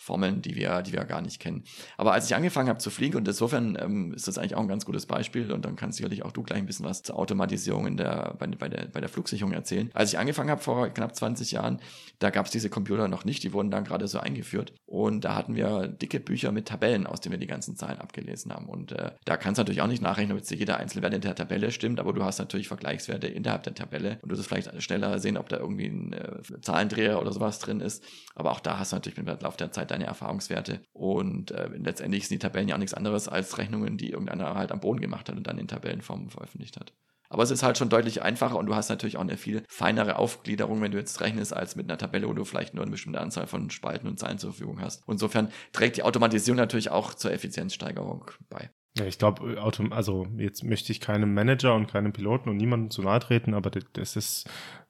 [0.00, 1.64] Berechnungsformeln, die wir, die wir gar nicht kennen.
[1.96, 4.68] Aber als ich angefangen habe zu fliegen, und insofern ähm, ist das eigentlich auch ein
[4.68, 7.86] ganz gutes Beispiel, und dann kannst sicherlich auch du gleich ein bisschen was zur Automatisierung
[7.86, 9.90] in der, bei, bei, der, bei der Flugsicherung erzählen.
[9.94, 11.80] Als ich angefangen habe vor knapp 20 Jahren,
[12.18, 14.72] da gab es diese Computer noch nicht, die wurden dann gerade so eingeführt.
[14.86, 18.52] Und da hatten wir dicke Bücher mit Tabellen, aus denen wir die ganzen Zahlen abgelesen
[18.52, 18.66] haben.
[18.66, 21.34] Und äh, da kannst du natürlich auch nicht nachrechnen, ob jetzt jeder Einzelwert in der
[21.34, 25.18] Tabelle stimmt, aber du hast natürlich Vergleichswerte innerhalb der Tabelle und du wirst vielleicht schneller
[25.18, 28.02] sehen, ob da irgendwie ein äh, Zahlendreher oder sowas drin ist.
[28.34, 30.82] Aber auch da hast du natürlich mit dem Lauf der Zeit deine Erfahrungswerte.
[30.92, 34.72] Und äh, letztendlich sind die Tabellen ja auch nichts anderes als Rechnungen, die irgendeiner halt
[34.72, 36.92] am Boden gemacht hat und dann in Tabellenform veröffentlicht hat.
[37.32, 40.16] Aber es ist halt schon deutlich einfacher und du hast natürlich auch eine viel feinere
[40.16, 43.20] Aufgliederung, wenn du jetzt rechnest, als mit einer Tabelle, wo du vielleicht nur eine bestimmte
[43.20, 45.04] Anzahl von Spalten und Zeilen zur Verfügung hast.
[45.06, 48.70] Insofern trägt die Automatisierung natürlich auch zur Effizienzsteigerung bei.
[48.98, 53.02] Ja, ich glaube, also jetzt möchte ich keinem Manager und keinem Piloten und niemandem zu
[53.02, 54.48] nahe treten, aber das ist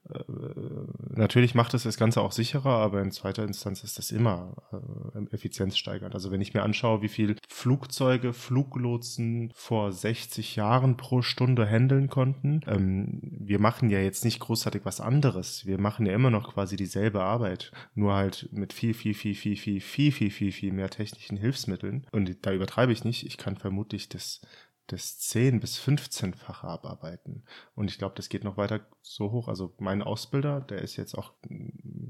[1.09, 5.33] natürlich macht es das Ganze auch sicherer, aber in zweiter Instanz ist das immer äh,
[5.33, 6.13] effizienzsteigernd.
[6.13, 12.09] Also wenn ich mir anschaue, wie viel Flugzeuge Fluglotsen vor 60 Jahren pro Stunde handeln
[12.09, 15.65] konnten, ähm, wir machen ja jetzt nicht großartig was anderes.
[15.65, 19.55] Wir machen ja immer noch quasi dieselbe Arbeit, nur halt mit viel, viel, viel, viel,
[19.55, 22.07] viel, viel, viel, viel, viel mehr technischen Hilfsmitteln.
[22.11, 23.25] Und da übertreibe ich nicht.
[23.25, 24.41] Ich kann vermutlich das
[24.91, 27.43] das 10 bis 15-fache abarbeiten.
[27.75, 29.47] Und ich glaube, das geht noch weiter so hoch.
[29.47, 31.33] Also mein Ausbilder, der ist jetzt auch,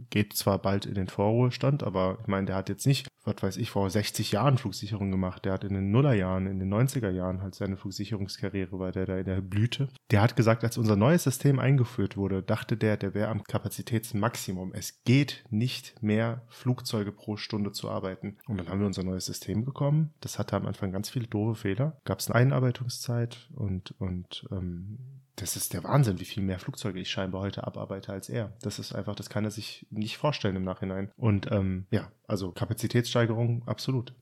[0.10, 3.58] geht zwar bald in den Vorruhestand, aber ich meine, der hat jetzt nicht, was weiß
[3.58, 5.46] ich, vor 60 Jahren Flugsicherung gemacht.
[5.46, 9.18] Der hat in den Nullerjahren, in den 90er Jahren halt seine Flugsicherungskarriere, war der da
[9.18, 9.90] in der Blüte.
[10.10, 14.74] Der hat gesagt, als unser neues System eingeführt wurde, dachte der, der wäre am Kapazitätsmaximum.
[14.74, 18.38] Es geht nicht mehr Flugzeuge pro Stunde zu arbeiten.
[18.48, 20.14] Und dann haben wir unser neues System bekommen.
[20.20, 22.02] Das hatte am Anfang ganz viele doofe Fehler.
[22.06, 24.98] Gab es eine Einarbeitungszeit und, und ähm,
[25.36, 28.54] das ist der Wahnsinn, wie viel mehr Flugzeuge ich scheinbar heute abarbeite als er.
[28.62, 31.12] Das ist einfach, das kann er sich nicht vorstellen im Nachhinein.
[31.16, 34.14] Und ähm, ja, also Kapazitätssteigerung absolut.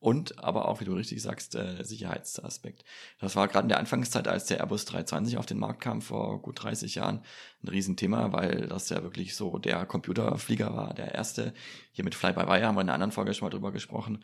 [0.00, 2.84] Und aber auch, wie du richtig sagst, äh, Sicherheitsaspekt.
[3.18, 6.40] Das war gerade in der Anfangszeit, als der Airbus 320 auf den Markt kam, vor
[6.40, 7.24] gut 30 Jahren,
[7.64, 11.52] ein Riesenthema, weil das ja wirklich so der Computerflieger war, der erste.
[11.90, 14.22] Hier mit Fly-by-Wire haben wir in einer anderen Folge schon mal drüber gesprochen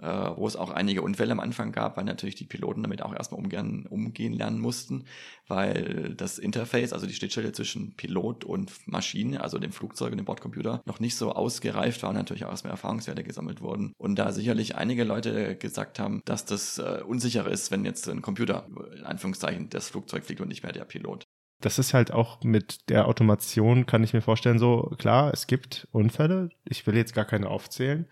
[0.00, 3.14] äh, wo es auch einige Unfälle am Anfang gab, weil natürlich die Piloten damit auch
[3.14, 5.04] erstmal umgehen, umgehen lernen mussten,
[5.48, 10.24] weil das Interface, also die Schnittstelle zwischen Pilot und Maschine, also dem Flugzeug und dem
[10.24, 13.92] Bordcomputer, noch nicht so ausgereift war und natürlich auch erstmal Erfahrungswerte gesammelt wurden.
[13.98, 18.22] Und da sicherlich einige Leute gesagt haben, dass das äh, unsicher ist, wenn jetzt ein
[18.22, 21.26] Computer, in Anführungszeichen, das Flugzeug fliegt und nicht mehr der Pilot
[21.64, 25.88] das ist halt auch mit der Automation, kann ich mir vorstellen, so klar, es gibt
[25.92, 26.50] Unfälle.
[26.64, 28.06] Ich will jetzt gar keine aufzählen.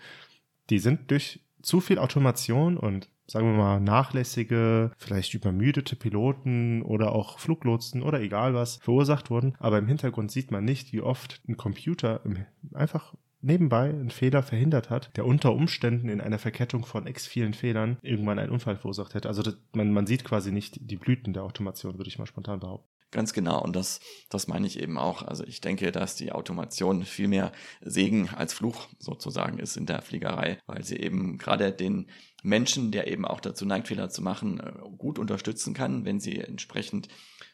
[0.71, 7.13] Die sind durch zu viel Automation und sagen wir mal nachlässige, vielleicht übermüdete Piloten oder
[7.13, 9.55] auch Fluglotsen oder egal was verursacht wurden.
[9.59, 12.21] Aber im Hintergrund sieht man nicht, wie oft ein Computer
[12.75, 17.55] einfach nebenbei einen Fehler verhindert hat, der unter Umständen in einer Verkettung von x vielen
[17.55, 19.29] Fehlern irgendwann einen Unfall verursacht hätte.
[19.29, 22.61] Also das, man, man sieht quasi nicht die Blüten der Automation, würde ich mal spontan
[22.61, 22.91] behaupten.
[23.11, 23.61] Ganz genau.
[23.61, 25.23] Und das, das meine ich eben auch.
[25.23, 30.01] Also ich denke, dass die Automation viel mehr Segen als Fluch sozusagen ist in der
[30.01, 32.09] Fliegerei, weil sie eben gerade den
[32.43, 36.39] Menschen, der eben auch dazu neigt, Fehler zu machen, äh, gut unterstützen kann, wenn sie
[36.39, 37.09] entsprechend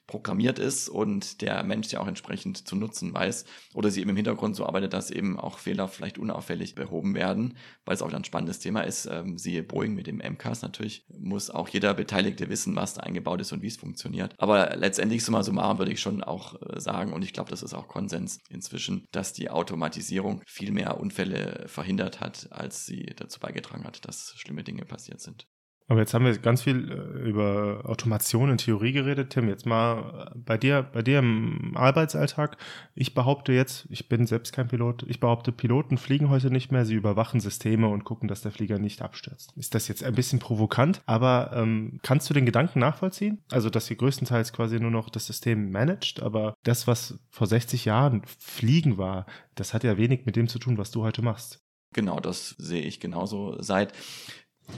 [0.06, 4.16] programmiert ist und der Mensch sie auch entsprechend zu nutzen weiß oder sie eben im
[4.16, 8.24] Hintergrund so arbeitet, dass eben auch Fehler vielleicht unauffällig behoben werden, weil es auch ein
[8.24, 9.06] spannendes Thema ist.
[9.06, 13.40] Ähm, siehe Boeing mit dem MCAS natürlich, muss auch jeder Beteiligte wissen, was da eingebaut
[13.40, 14.34] ist und wie es funktioniert.
[14.38, 17.74] Aber letztendlich summa summarum würde ich schon auch äh, sagen und ich glaube, das ist
[17.74, 23.84] auch Konsens inzwischen, dass die Automatisierung viel mehr Unfälle verhindert hat, als sie dazu beigetragen
[23.84, 25.46] hat, dass schlimme Dinge passiert sind.
[25.88, 29.30] Aber jetzt haben wir ganz viel äh, über Automation in Theorie geredet.
[29.30, 32.56] Tim, jetzt mal äh, bei dir, bei dir im Arbeitsalltag.
[32.94, 36.84] Ich behaupte jetzt, ich bin selbst kein Pilot, ich behaupte, Piloten fliegen heute nicht mehr,
[36.84, 39.52] sie überwachen Systeme und gucken, dass der Flieger nicht abstürzt.
[39.56, 43.42] Ist das jetzt ein bisschen provokant, aber ähm, kannst du den Gedanken nachvollziehen?
[43.52, 47.84] Also, dass ihr größtenteils quasi nur noch das System managt, aber das, was vor 60
[47.84, 51.60] Jahren Fliegen war, das hat ja wenig mit dem zu tun, was du heute machst.
[51.92, 53.56] Genau, das sehe ich genauso.
[53.62, 53.92] Seit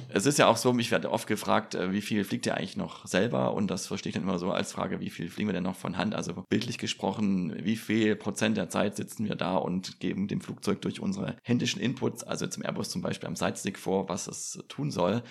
[0.09, 2.77] es ist ja auch so, mich werde oft gefragt, äh, wie viel fliegt ihr eigentlich
[2.77, 3.55] noch selber?
[3.55, 5.77] Und das verstehe ich dann immer so als Frage, wie viel fliegen wir denn noch
[5.77, 6.14] von Hand?
[6.14, 10.81] Also bildlich gesprochen, wie viel Prozent der Zeit sitzen wir da und geben dem Flugzeug
[10.83, 14.90] durch unsere händischen Inputs, also zum Airbus zum Beispiel am Sidestick vor, was es tun
[14.90, 15.22] soll.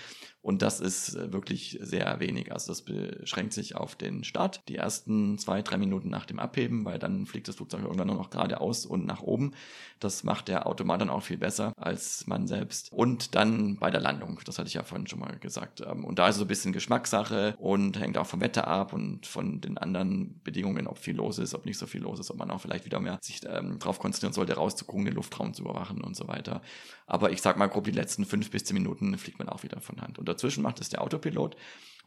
[0.47, 2.53] Und das ist äh, wirklich sehr wenig.
[2.53, 6.85] Also das beschränkt sich auf den Start, die ersten zwei, drei Minuten nach dem Abheben,
[6.85, 9.51] weil dann fliegt das Flugzeug irgendwann nur noch geradeaus und nach oben.
[9.99, 12.93] Das macht der Automat dann auch viel besser als man selbst.
[12.93, 15.81] Und dann bei der Landung, das hatte ich ja vorhin schon mal gesagt.
[15.81, 19.27] Ähm, und da ist so ein bisschen Geschmackssache und hängt auch vom Wetter ab und
[19.27, 22.37] von den anderen Bedingungen, ob viel los ist, ob nicht so viel los ist, ob
[22.37, 25.99] man auch vielleicht wieder mehr sich ähm, darauf konzentrieren sollte, rauszugucken, den Luftraum zu überwachen
[25.99, 26.61] und so weiter.
[27.05, 29.81] Aber ich sag mal grob, die letzten fünf bis zehn Minuten fliegt man auch wieder
[29.81, 30.19] von Hand.
[30.19, 31.55] Und dazwischen macht es der Autopilot.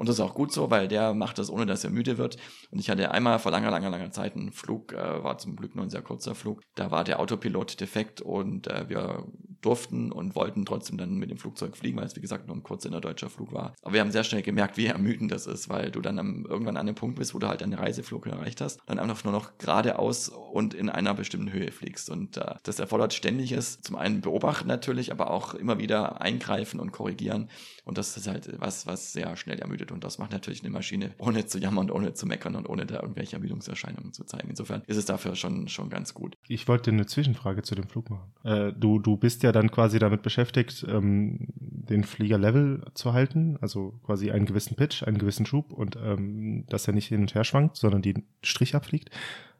[0.01, 2.39] Und das ist auch gut so, weil der macht das, ohne dass er müde wird.
[2.71, 5.75] Und ich hatte einmal vor langer, langer, langer Zeit einen Flug, äh, war zum Glück
[5.75, 6.63] nur ein sehr kurzer Flug.
[6.75, 9.27] Da war der Autopilot defekt und äh, wir
[9.61, 12.63] durften und wollten trotzdem dann mit dem Flugzeug fliegen, weil es wie gesagt nur ein
[12.63, 13.75] kurzer inner-deutscher Flug war.
[13.83, 16.77] Aber wir haben sehr schnell gemerkt, wie ermüdend das ist, weil du dann am, irgendwann
[16.77, 19.59] an dem Punkt bist, wo du halt deine Reiseflug erreicht hast, dann einfach nur noch
[19.59, 22.11] geradeaus und in einer bestimmten Höhe fliegst.
[22.11, 26.93] Und äh, das erfordert ständiges, zum einen beobachten natürlich, aber auch immer wieder eingreifen und
[26.93, 27.49] korrigieren.
[27.85, 29.93] Und das ist halt was, was sehr schnell ermüdet.
[29.93, 33.01] Und das macht natürlich eine Maschine, ohne zu jammern, ohne zu meckern und ohne da
[33.01, 34.49] irgendwelche Ermüdungserscheinungen zu zeigen.
[34.49, 36.37] Insofern ist es dafür schon, schon ganz gut.
[36.49, 38.33] Ich wollte eine Zwischenfrage zu dem Flug machen.
[38.45, 43.59] Äh, du, du bist ja dann quasi damit beschäftigt, ähm, den Flieger level zu halten,
[43.61, 47.35] also quasi einen gewissen Pitch, einen gewissen Schub und ähm, dass er nicht hin und
[47.35, 49.11] her schwankt, sondern den Strich abfliegt.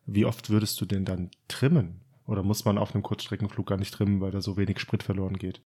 [0.07, 2.01] Wie oft würdest du denn dann trimmen?
[2.27, 5.37] Oder muss man auf einem Kurzstreckenflug gar nicht trimmen, weil da so wenig Sprit verloren
[5.37, 5.63] geht?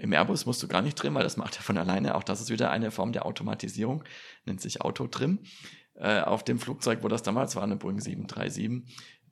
[0.00, 2.16] Im Airbus musst du gar nicht trimmen, weil das macht er von alleine.
[2.16, 4.04] Auch das ist wieder eine Form der Automatisierung,
[4.44, 5.40] nennt sich Autotrim.
[5.94, 8.82] Äh, auf dem Flugzeug, wo das damals war, eine Boeing 737,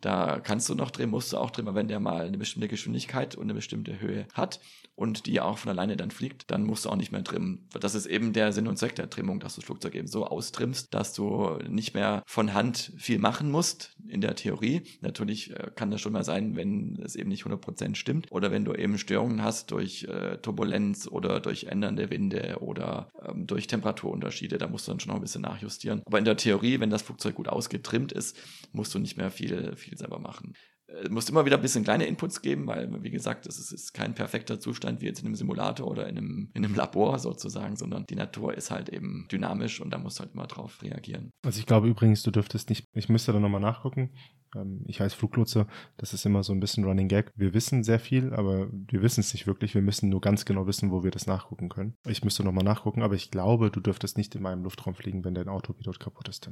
[0.05, 2.69] da kannst du noch drehen, musst du auch drehen, aber wenn der mal eine bestimmte
[2.69, 4.61] Geschwindigkeit und eine bestimmte Höhe hat
[4.97, 7.69] und die auch von alleine dann fliegt, dann musst du auch nicht mehr trimmen.
[7.81, 10.27] Das ist eben der Sinn und Zweck der Trimmung, dass du das Flugzeug eben so
[10.27, 14.83] austrimmst, dass du nicht mehr von Hand viel machen musst, in der Theorie.
[15.01, 18.65] Natürlich äh, kann das schon mal sein, wenn es eben nicht 100% stimmt oder wenn
[18.65, 24.59] du eben Störungen hast durch äh, Turbulenz oder durch ändernde Winde oder ähm, durch Temperaturunterschiede,
[24.59, 26.03] da musst du dann schon noch ein bisschen nachjustieren.
[26.05, 28.37] Aber in der Theorie, wenn das Flugzeug gut ausgetrimmt ist,
[28.73, 30.55] musst du nicht mehr viel, viel selber machen.
[30.87, 34.15] Äh, musst immer wieder ein bisschen kleine Inputs geben, weil, wie gesagt, es ist, kein
[34.15, 38.05] perfekter Zustand wie jetzt in einem Simulator oder in einem, in einem Labor sozusagen, sondern
[38.07, 41.31] die Natur ist halt eben dynamisch und da musst du halt immer drauf reagieren.
[41.45, 44.11] Also ich glaube übrigens, du dürftest nicht, ich müsste da nochmal nachgucken.
[44.55, 47.33] Ähm, ich heiße Fluglotse, das ist immer so ein bisschen Running Gag.
[47.35, 49.75] Wir wissen sehr viel, aber wir wissen es nicht wirklich.
[49.75, 51.97] Wir müssen nur ganz genau wissen, wo wir das nachgucken können.
[52.07, 55.35] Ich müsste nochmal nachgucken, aber ich glaube, du dürftest nicht in meinem Luftraum fliegen, wenn
[55.35, 56.51] dein Autopilot kaputt ist.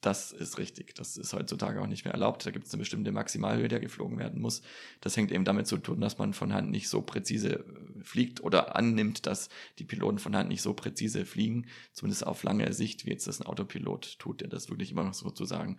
[0.00, 0.94] Das ist richtig.
[0.94, 2.44] Das ist heutzutage auch nicht mehr erlaubt.
[2.44, 4.62] Da gibt es eine bestimmte Maximalhöhe, der geflogen werden muss.
[5.00, 7.64] Das hängt eben damit zu tun, dass man von Hand nicht so präzise äh,
[8.02, 12.72] fliegt oder annimmt, dass die Piloten von Hand nicht so präzise fliegen, zumindest auf lange
[12.72, 15.78] Sicht, wie jetzt das ein Autopilot tut, der das wirklich immer noch sozusagen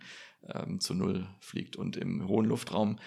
[0.52, 1.76] ähm, zu Null fliegt.
[1.76, 2.98] Und im hohen Luftraum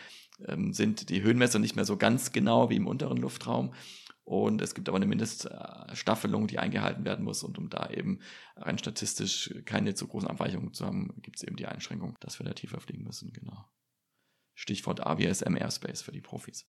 [0.47, 3.74] ähm, sind die Höhenmesser nicht mehr so ganz genau wie im unteren Luftraum.
[4.23, 7.43] Und es gibt aber eine Mindeststaffelung, die eingehalten werden muss.
[7.43, 8.19] Und um da eben
[8.55, 12.45] rein statistisch keine zu großen Abweichungen zu haben, gibt es eben die Einschränkung, dass wir
[12.45, 13.34] da tiefer fliegen müssen.
[13.34, 13.65] Genau.
[14.53, 16.69] Stichwort AWSM Airspace für die Profis.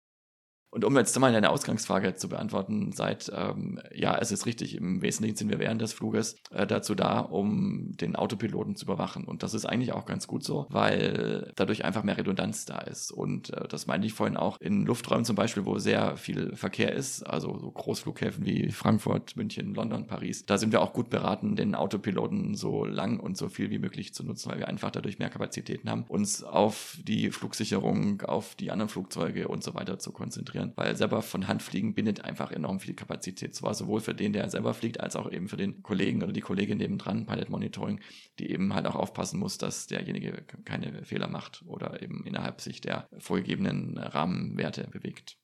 [0.72, 5.02] Und um jetzt mal deine Ausgangsfrage zu beantworten, seit, ähm, ja, es ist richtig, im
[5.02, 9.26] Wesentlichen sind wir während des Fluges äh, dazu da, um den Autopiloten zu überwachen.
[9.26, 13.12] Und das ist eigentlich auch ganz gut so, weil dadurch einfach mehr Redundanz da ist.
[13.12, 16.94] Und äh, das meinte ich vorhin auch in Lufträumen zum Beispiel, wo sehr viel Verkehr
[16.94, 20.46] ist, also so Großflughäfen wie Frankfurt, München, London, Paris.
[20.46, 24.14] Da sind wir auch gut beraten, den Autopiloten so lang und so viel wie möglich
[24.14, 28.72] zu nutzen, weil wir einfach dadurch mehr Kapazitäten haben, uns auf die Flugsicherung, auf die
[28.72, 32.52] anderen Flugzeuge und so weiter zu konzentrieren konzentrieren, weil selber von Hand fliegen bindet einfach
[32.52, 33.56] enorm viel Kapazität.
[33.56, 36.42] Zwar sowohl für den, der selber fliegt, als auch eben für den Kollegen oder die
[36.42, 38.00] Kollegin nebendran, Pilot Monitoring,
[38.40, 42.82] die eben halt auch aufpassen muss, dass derjenige keine Fehler macht oder eben innerhalb sich
[42.82, 45.38] der vorgegebenen Rahmenwerte bewegt.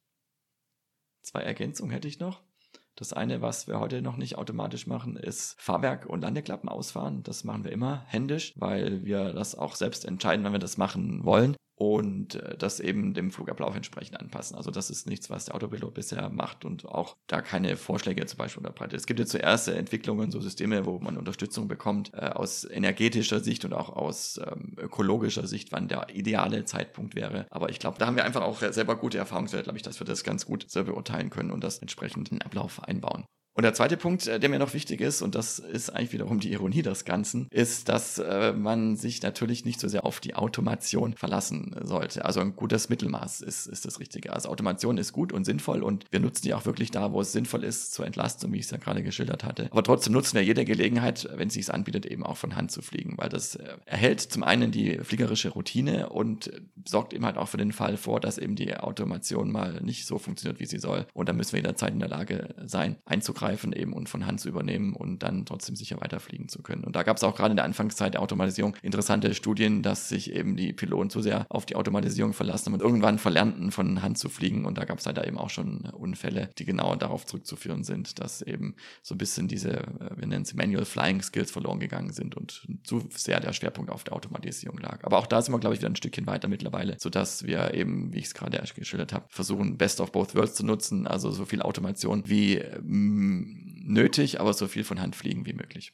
[1.22, 2.42] Zwei Ergänzungen hätte ich noch.
[2.96, 7.22] Das eine, was wir heute noch nicht automatisch machen, ist Fahrwerk und Landeklappen ausfahren.
[7.22, 11.24] Das machen wir immer händisch, weil wir das auch selbst entscheiden, wenn wir das machen
[11.24, 14.58] wollen und äh, das eben dem Flugablauf entsprechend anpassen.
[14.58, 18.40] Also das ist nichts, was der Autopilot bisher macht und auch da keine Vorschläge zum
[18.40, 19.00] Beispiel unterbreitet.
[19.00, 23.64] Es gibt ja zuerst Entwicklungen, so Systeme, wo man Unterstützung bekommt äh, aus energetischer Sicht
[23.64, 27.46] und auch aus ähm, ökologischer Sicht, wann der ideale Zeitpunkt wäre.
[27.52, 30.06] Aber ich glaube, da haben wir einfach auch selber gute Erfahrungswerte, glaube ich, dass wir
[30.06, 33.26] das ganz gut selber beurteilen können und das entsprechend in den Ablauf einbauen.
[33.58, 36.40] Und der zweite Punkt, äh, der mir noch wichtig ist, und das ist eigentlich wiederum
[36.40, 40.36] die Ironie des Ganzen, ist, dass äh, man sich natürlich nicht so sehr auf die
[40.36, 42.24] Automation verlassen sollte.
[42.24, 44.34] Also ein gutes Mittelmaß ist, ist das Richtige.
[44.34, 47.32] Also Automation ist gut und sinnvoll und wir nutzen die auch wirklich da, wo es
[47.32, 49.70] sinnvoll ist, zur Entlastung, wie ich es ja gerade geschildert hatte.
[49.72, 52.84] Aber trotzdem nutzen wir jede Gelegenheit, wenn es sich anbietet, eben auch von Hand zu
[52.84, 56.52] fliegen, weil das äh, erhält zum einen die fliegerische Routine und
[56.86, 60.20] sorgt eben halt auch für den Fall vor, dass eben die Automation mal nicht so
[60.20, 61.08] funktioniert, wie sie soll.
[61.16, 64.40] Und da müssen wir jederzeit in der Lage sein, einzugreifen zurückgreifen eben und von Hand
[64.42, 66.84] zu übernehmen und dann trotzdem sicher weiterfliegen zu können.
[66.84, 70.34] Und da gab es auch gerade in der Anfangszeit der Automatisierung interessante Studien, dass sich
[70.34, 74.30] eben die Piloten zu sehr auf die Automatisierung verlassen und irgendwann verlernten, von Hand zu
[74.30, 74.66] fliegen.
[74.66, 78.42] Und da gab es leider eben auch schon Unfälle, die genau darauf zurückzuführen sind, dass
[78.42, 82.36] eben so ein bisschen diese, äh, wir nennen es Manual Flying Skills verloren gegangen sind
[82.36, 85.04] und zu sehr der Schwerpunkt auf der Automatisierung lag.
[85.04, 88.14] Aber auch da sind wir, glaube ich, wieder ein Stückchen weiter mittlerweile, sodass wir eben,
[88.14, 91.46] wie ich es gerade geschildert habe, versuchen, Best of Both Worlds zu nutzen, also so
[91.46, 92.58] viel Automation wie
[93.86, 95.94] nötig, aber so viel von Hand fliegen wie möglich.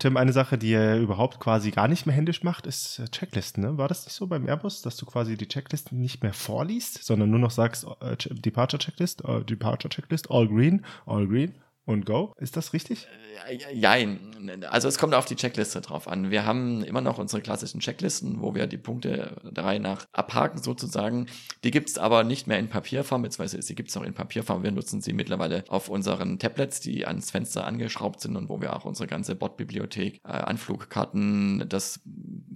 [0.00, 3.62] Tim, eine Sache, die er überhaupt quasi gar nicht mehr händisch macht, ist äh, Checklisten.
[3.62, 3.76] Ne?
[3.76, 7.30] War das nicht so beim Airbus, dass du quasi die Checklisten nicht mehr vorliest, sondern
[7.30, 12.32] nur noch sagst, äh, Departure Checklist, äh, Departure Checklist, all green, all green, und go.
[12.38, 13.08] Ist das richtig?
[13.48, 14.64] Äh, jein.
[14.68, 16.30] Also es kommt auf die Checkliste drauf an.
[16.30, 20.62] Wir haben immer noch unsere klassischen Checklisten, wo wir die Punkte der Reihe nach abhaken
[20.62, 21.26] sozusagen.
[21.64, 24.62] Die gibt es aber nicht mehr in Papierform, beziehungsweise sie gibt es auch in Papierform.
[24.62, 28.76] Wir nutzen sie mittlerweile auf unseren Tablets, die ans Fenster angeschraubt sind und wo wir
[28.76, 32.00] auch unsere ganze Bot-Bibliothek, äh, Anflugkarten, das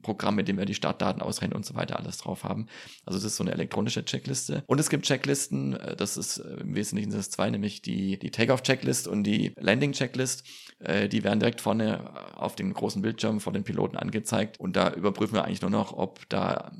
[0.02, 2.66] Programm, mit dem wir die Startdaten ausrennen und so weiter alles drauf haben.
[3.04, 4.62] Also es ist so eine elektronische Checkliste.
[4.66, 8.30] Und es gibt Checklisten, äh, das ist äh, im Wesentlichen das zwei, nämlich die, die
[8.30, 10.44] Take-off-Checklist und die Landing-Checklist.
[10.80, 14.92] Äh, die werden direkt vorne auf dem großen Bildschirm vor den Piloten angezeigt und da
[14.92, 16.72] überprüfen wir eigentlich nur noch, ob da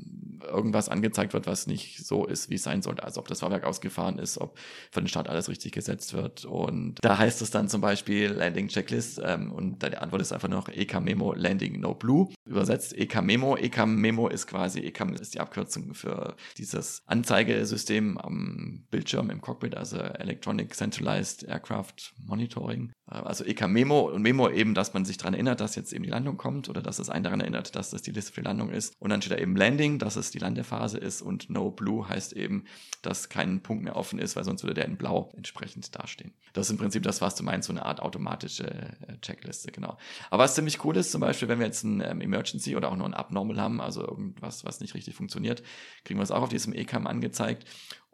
[0.45, 3.03] irgendwas angezeigt wird, was nicht so ist, wie es sein sollte.
[3.03, 4.59] Also ob das Fahrwerk ausgefahren ist, ob
[4.91, 6.45] für den Start alles richtig gesetzt wird.
[6.45, 10.49] Und da heißt es dann zum Beispiel Landing Checklist ähm, und die Antwort ist einfach
[10.49, 12.29] noch EK Memo Landing No Blue.
[12.47, 13.57] Übersetzt EK Memo.
[13.57, 19.77] EK Memo ist quasi, EK ist die Abkürzung für dieses Anzeigesystem am Bildschirm im Cockpit,
[19.77, 22.93] also Electronic Centralized Aircraft Monitoring.
[23.11, 26.05] Äh, also EK Memo und Memo eben, dass man sich daran erinnert, dass jetzt eben
[26.05, 28.47] die Landung kommt oder dass es einen daran erinnert, dass das die Liste für die
[28.47, 28.95] Landung ist.
[28.99, 32.33] Und dann steht da eben Landing, dass es die Landephase ist und No Blue heißt
[32.35, 32.65] eben,
[33.03, 36.33] dass kein Punkt mehr offen ist, weil sonst würde der in Blau entsprechend dastehen.
[36.53, 39.97] Das ist im Prinzip das, was du meinst, so eine Art automatische äh, Checkliste, genau.
[40.31, 42.97] Aber was ziemlich cool ist, zum Beispiel, wenn wir jetzt ein ähm, Emergency oder auch
[42.97, 45.63] nur ein Abnormal haben, also irgendwas, was nicht richtig funktioniert,
[46.05, 47.65] kriegen wir es auch auf diesem ECAM angezeigt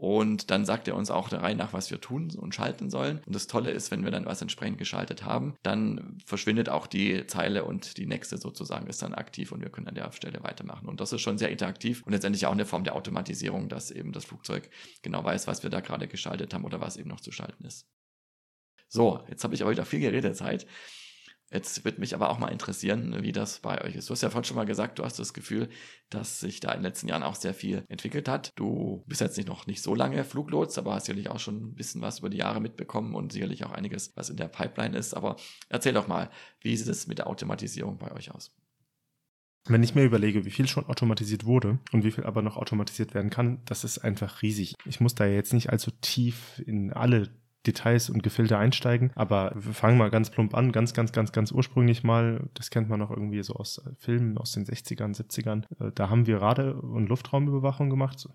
[0.00, 3.20] und dann sagt er uns auch der Reihe nach, was wir tun und schalten sollen.
[3.26, 7.26] Und das Tolle ist, wenn wir dann was entsprechend geschaltet haben, dann verschwindet auch die
[7.26, 10.88] Zeile und die nächste sozusagen ist dann aktiv und wir können an der Stelle weitermachen.
[10.88, 14.12] Und das ist schon sehr interaktiv und letztendlich auch eine Form der Automatisierung, dass eben
[14.12, 14.70] das Flugzeug
[15.02, 17.86] genau weiß, was wir da gerade geschaltet haben oder was eben noch zu schalten ist.
[18.88, 20.66] So, jetzt habe ich aber wieder viel Geredezeit.
[21.52, 24.08] Jetzt wird mich aber auch mal interessieren, wie das bei euch ist.
[24.08, 25.68] Du hast ja vorhin schon mal gesagt, du hast das Gefühl,
[26.08, 28.52] dass sich da in den letzten Jahren auch sehr viel entwickelt hat.
[28.54, 31.74] Du bist jetzt nicht noch nicht so lange Fluglots, aber hast sicherlich auch schon ein
[31.74, 35.14] bisschen was über die Jahre mitbekommen und sicherlich auch einiges, was in der Pipeline ist.
[35.14, 35.36] Aber
[35.68, 38.52] erzähl doch mal, wie sieht es mit der Automatisierung bei euch aus?
[39.66, 43.12] Wenn ich mir überlege, wie viel schon automatisiert wurde und wie viel aber noch automatisiert
[43.12, 44.74] werden kann, das ist einfach riesig.
[44.84, 47.28] Ich muss da jetzt nicht allzu tief in alle
[47.66, 49.10] Details und Gefilde einsteigen.
[49.14, 52.48] Aber wir fangen mal ganz plump an, ganz, ganz, ganz, ganz ursprünglich mal.
[52.54, 55.64] Das kennt man noch irgendwie so aus Filmen aus den 60ern, 70ern.
[55.78, 58.28] Äh, da haben wir Rade- und Luftraumüberwachung gemacht.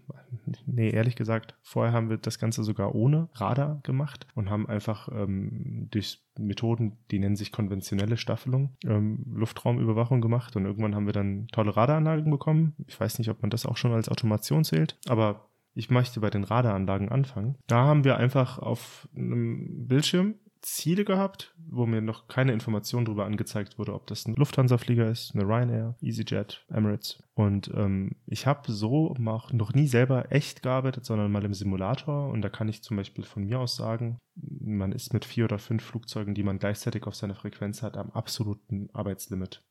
[0.66, 5.10] Nee, ehrlich gesagt, vorher haben wir das Ganze sogar ohne Radar gemacht und haben einfach
[5.12, 11.14] ähm, durch Methoden, die nennen sich konventionelle Staffelung, ähm, Luftraumüberwachung gemacht und irgendwann haben wir
[11.14, 12.76] dann tolle Radaranlagen bekommen.
[12.88, 16.30] Ich weiß nicht, ob man das auch schon als Automation zählt, aber ich möchte bei
[16.30, 17.58] den Radaranlagen anfangen.
[17.68, 20.36] Da haben wir einfach auf einem Bildschirm
[20.66, 25.36] Ziele gehabt, wo mir noch keine Information darüber angezeigt wurde, ob das ein Lufthansa-Flieger ist,
[25.36, 27.22] eine Ryanair, EasyJet, Emirates.
[27.36, 32.30] Und ähm, ich habe so noch nie selber echt gearbeitet, sondern mal im Simulator.
[32.30, 35.60] Und da kann ich zum Beispiel von mir aus sagen, man ist mit vier oder
[35.60, 39.64] fünf Flugzeugen, die man gleichzeitig auf seiner Frequenz hat, am absoluten Arbeitslimit.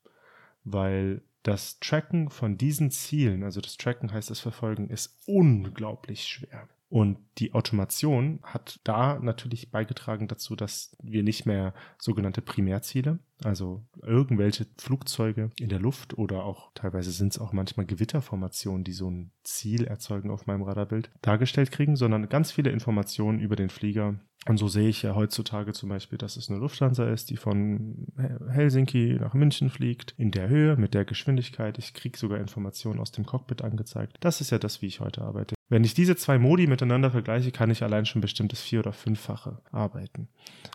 [0.65, 6.67] Weil das Tracken von diesen Zielen, also das Tracken heißt das Verfolgen, ist unglaublich schwer.
[6.87, 13.83] Und die Automation hat da natürlich beigetragen dazu, dass wir nicht mehr sogenannte Primärziele, also
[14.01, 19.09] irgendwelche Flugzeuge in der Luft oder auch teilweise sind es auch manchmal Gewitterformationen, die so
[19.09, 24.19] ein Ziel erzeugen auf meinem Radarbild, dargestellt kriegen, sondern ganz viele Informationen über den Flieger.
[24.47, 28.07] Und so sehe ich ja heutzutage zum Beispiel, dass es eine Lufthansa ist, die von
[28.47, 31.79] Helsinki nach München fliegt, in der Höhe, mit der Geschwindigkeit.
[31.79, 34.17] Ich kriege sogar Informationen aus dem Cockpit angezeigt.
[34.19, 35.54] Das ist ja das, wie ich heute arbeite.
[35.67, 39.61] Wenn ich diese zwei Modi miteinander vergleiche, kann ich allein schon bestimmtes vier- oder fünffache
[39.71, 40.27] arbeiten.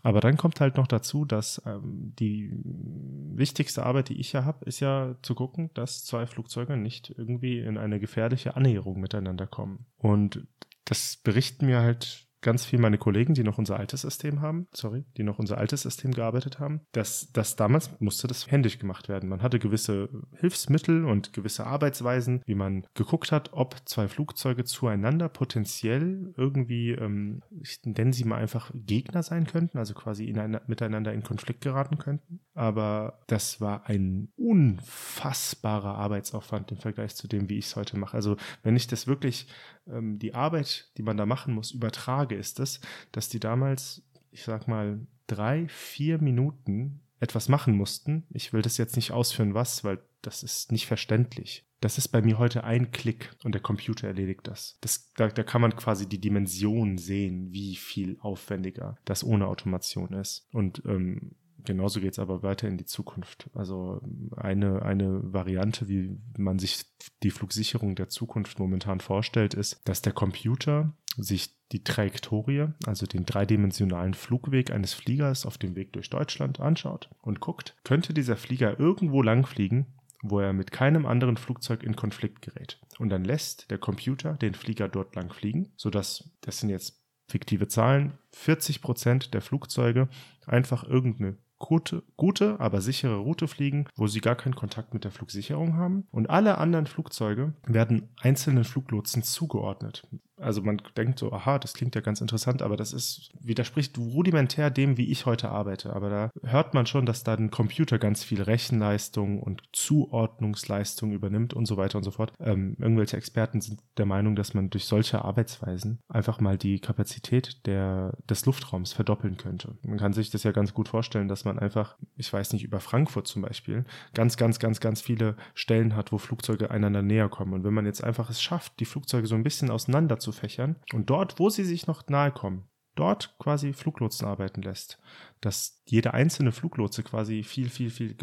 [0.03, 4.65] Aber dann kommt halt noch dazu, dass ähm, die wichtigste Arbeit, die ich ja habe,
[4.65, 9.87] ist ja zu gucken, dass zwei Flugzeuge nicht irgendwie in eine gefährliche Annäherung miteinander kommen.
[9.97, 10.47] Und
[10.85, 15.05] das berichten mir halt ganz viel meine Kollegen, die noch unser altes System haben, sorry,
[15.17, 19.29] die noch unser altes System gearbeitet haben, dass das damals musste das händisch gemacht werden.
[19.29, 25.29] Man hatte gewisse Hilfsmittel und gewisse Arbeitsweisen, wie man geguckt hat, ob zwei Flugzeuge zueinander
[25.29, 30.63] potenziell irgendwie, ähm, ich nenne sie mal einfach Gegner sein könnten, also quasi in eine,
[30.67, 32.41] miteinander in Konflikt geraten könnten.
[32.55, 38.17] Aber das war ein unfassbarer Arbeitsaufwand im Vergleich zu dem, wie ich es heute mache.
[38.17, 39.47] Also wenn ich das wirklich,
[39.93, 42.81] ähm, die Arbeit, die man da machen muss, übertrage, ist es,
[43.13, 48.25] dass die damals, ich sag mal, drei, vier Minuten etwas machen mussten.
[48.31, 51.65] Ich will das jetzt nicht ausführen, was, weil das ist nicht verständlich.
[51.81, 54.77] Das ist bei mir heute ein Klick und der Computer erledigt das.
[54.83, 60.13] das da, da kann man quasi die Dimension sehen, wie viel aufwendiger das ohne Automation
[60.13, 60.47] ist.
[60.53, 61.33] Und ähm,
[61.65, 63.51] Genauso geht es aber weiter in die Zukunft.
[63.55, 64.01] Also
[64.37, 66.85] eine, eine Variante, wie man sich
[67.23, 73.27] die Flugsicherung der Zukunft momentan vorstellt, ist, dass der Computer sich die Trajektorie, also den
[73.27, 78.79] dreidimensionalen Flugweg eines Fliegers auf dem Weg durch Deutschland anschaut und guckt, könnte dieser Flieger
[78.79, 79.87] irgendwo lang fliegen,
[80.23, 82.81] wo er mit keinem anderen Flugzeug in Konflikt gerät.
[82.99, 87.69] Und dann lässt der Computer den Flieger dort lang fliegen, sodass, das sind jetzt fiktive
[87.69, 90.09] Zahlen, 40 Prozent der Flugzeuge
[90.47, 95.13] einfach irgendeine gute, gute, aber sichere Route fliegen, wo sie gar keinen Kontakt mit der
[95.13, 96.09] Flugsicherung haben.
[96.11, 100.09] Und alle anderen Flugzeuge werden einzelnen Fluglotsen zugeordnet.
[100.41, 104.71] Also man denkt so, aha, das klingt ja ganz interessant, aber das ist, widerspricht rudimentär
[104.71, 105.95] dem, wie ich heute arbeite.
[105.95, 111.55] Aber da hört man schon, dass da ein Computer ganz viel Rechenleistung und Zuordnungsleistung übernimmt
[111.55, 112.33] und so weiter und so fort.
[112.41, 117.67] Ähm, irgendwelche Experten sind der Meinung, dass man durch solche Arbeitsweisen einfach mal die Kapazität
[117.67, 119.77] der, des Luftraums verdoppeln könnte.
[119.83, 122.81] Man kann sich das ja ganz gut vorstellen, dass man einfach, ich weiß nicht, über
[122.81, 123.85] Frankfurt zum Beispiel,
[124.15, 127.53] ganz, ganz, ganz, ganz viele Stellen hat, wo Flugzeuge einander näher kommen.
[127.53, 130.77] Und wenn man jetzt einfach es schafft, die Flugzeuge so ein bisschen auseinander zu fächern
[130.93, 134.99] und dort, wo sie sich noch nahe kommen, dort quasi Fluglotsen arbeiten lässt,
[135.41, 138.17] dass jeder einzelne Fluglotse quasi viel, viel, viel,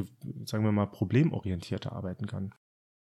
[0.45, 2.53] sagen wir mal, problemorientierter arbeiten kann.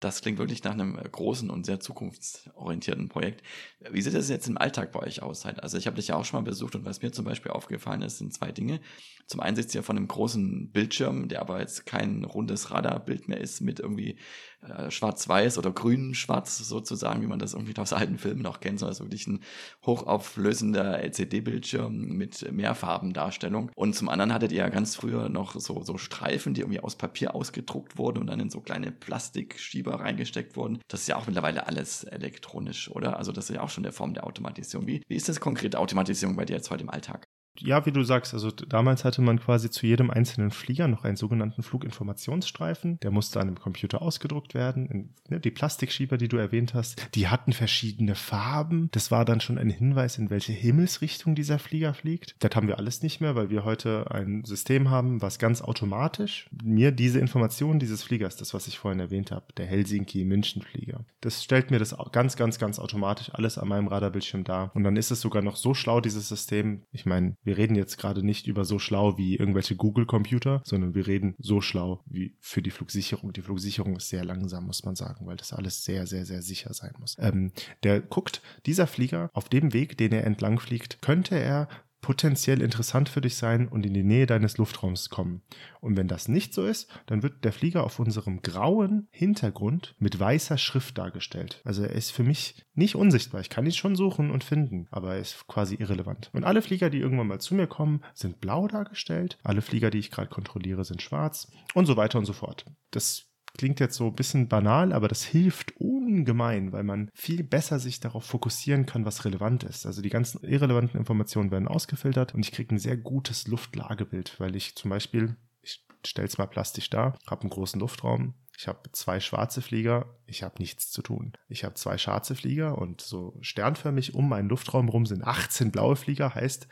[0.01, 3.43] Das klingt wirklich nach einem großen und sehr zukunftsorientierten Projekt.
[3.91, 5.45] Wie sieht das jetzt im Alltag bei euch aus?
[5.45, 8.01] Also ich habe dich ja auch schon mal besucht und was mir zum Beispiel aufgefallen
[8.01, 8.81] ist, sind zwei Dinge.
[9.27, 13.39] Zum einen sitzt ihr von einem großen Bildschirm, der aber jetzt kein rundes Radarbild mehr
[13.39, 14.17] ist mit irgendwie
[14.61, 18.91] äh, schwarz-weiß oder grün-schwarz sozusagen, wie man das irgendwie aus alten Filmen noch kennt, sondern
[18.91, 19.41] es ist wirklich ein
[19.85, 23.71] hochauflösender LCD-Bildschirm mit Mehrfarbendarstellung.
[23.75, 26.95] Und zum anderen hattet ihr ja ganz früher noch so, so Streifen, die irgendwie aus
[26.95, 30.79] Papier ausgedruckt wurden und dann in so kleine Plastikschieber reingesteckt wurden.
[30.87, 33.17] Das ist ja auch mittlerweile alles elektronisch, oder?
[33.17, 34.85] Also das ist ja auch schon der Form der Automatisierung.
[34.85, 37.30] Wie, wie ist das konkrete Automatisierung bei dir jetzt heute im Alltag?
[37.57, 41.15] Ja, wie du sagst, also damals hatte man quasi zu jedem einzelnen Flieger noch einen
[41.15, 42.99] sogenannten Fluginformationsstreifen.
[43.01, 45.13] Der musste an einem Computer ausgedruckt werden.
[45.29, 48.89] Ne, die Plastikschieber, die du erwähnt hast, die hatten verschiedene Farben.
[48.91, 52.35] Das war dann schon ein Hinweis, in welche Himmelsrichtung dieser Flieger fliegt.
[52.39, 56.49] Das haben wir alles nicht mehr, weil wir heute ein System haben, was ganz automatisch
[56.63, 61.71] mir diese Informationen dieses Fliegers, das was ich vorhin erwähnt habe, der Helsinki-München-Flieger, das stellt
[61.71, 64.71] mir das ganz, ganz, ganz automatisch alles an meinem Radarbildschirm dar.
[64.73, 66.83] Und dann ist es sogar noch so schlau, dieses System.
[66.91, 71.07] Ich meine, wir reden jetzt gerade nicht über so schlau wie irgendwelche Google-Computer, sondern wir
[71.07, 73.33] reden so schlau wie für die Flugsicherung.
[73.33, 76.73] Die Flugsicherung ist sehr langsam, muss man sagen, weil das alles sehr, sehr, sehr sicher
[76.73, 77.15] sein muss.
[77.19, 77.51] Ähm,
[77.83, 81.67] der guckt, dieser Flieger auf dem Weg, den er entlang fliegt, könnte er
[82.01, 85.41] potenziell interessant für dich sein und in die Nähe deines Luftraums kommen.
[85.79, 90.19] Und wenn das nicht so ist, dann wird der Flieger auf unserem grauen Hintergrund mit
[90.19, 91.61] weißer Schrift dargestellt.
[91.63, 93.41] Also er ist für mich nicht unsichtbar.
[93.41, 96.29] Ich kann ihn schon suchen und finden, aber er ist quasi irrelevant.
[96.33, 99.37] Und alle Flieger, die irgendwann mal zu mir kommen, sind blau dargestellt.
[99.43, 102.65] Alle Flieger, die ich gerade kontrolliere, sind schwarz und so weiter und so fort.
[102.91, 103.30] Das
[103.61, 107.99] klingt jetzt so ein bisschen banal, aber das hilft ungemein, weil man viel besser sich
[107.99, 109.85] darauf fokussieren kann, was relevant ist.
[109.85, 114.55] Also die ganzen irrelevanten Informationen werden ausgefiltert und ich kriege ein sehr gutes Luftlagebild, weil
[114.55, 118.79] ich zum Beispiel, ich stelle es mal plastisch dar, habe einen großen Luftraum, ich habe
[118.93, 121.33] zwei schwarze Flieger, ich habe nichts zu tun.
[121.47, 125.97] Ich habe zwei schwarze Flieger und so sternförmig um meinen Luftraum rum sind 18 blaue
[125.97, 126.67] Flieger, heißt,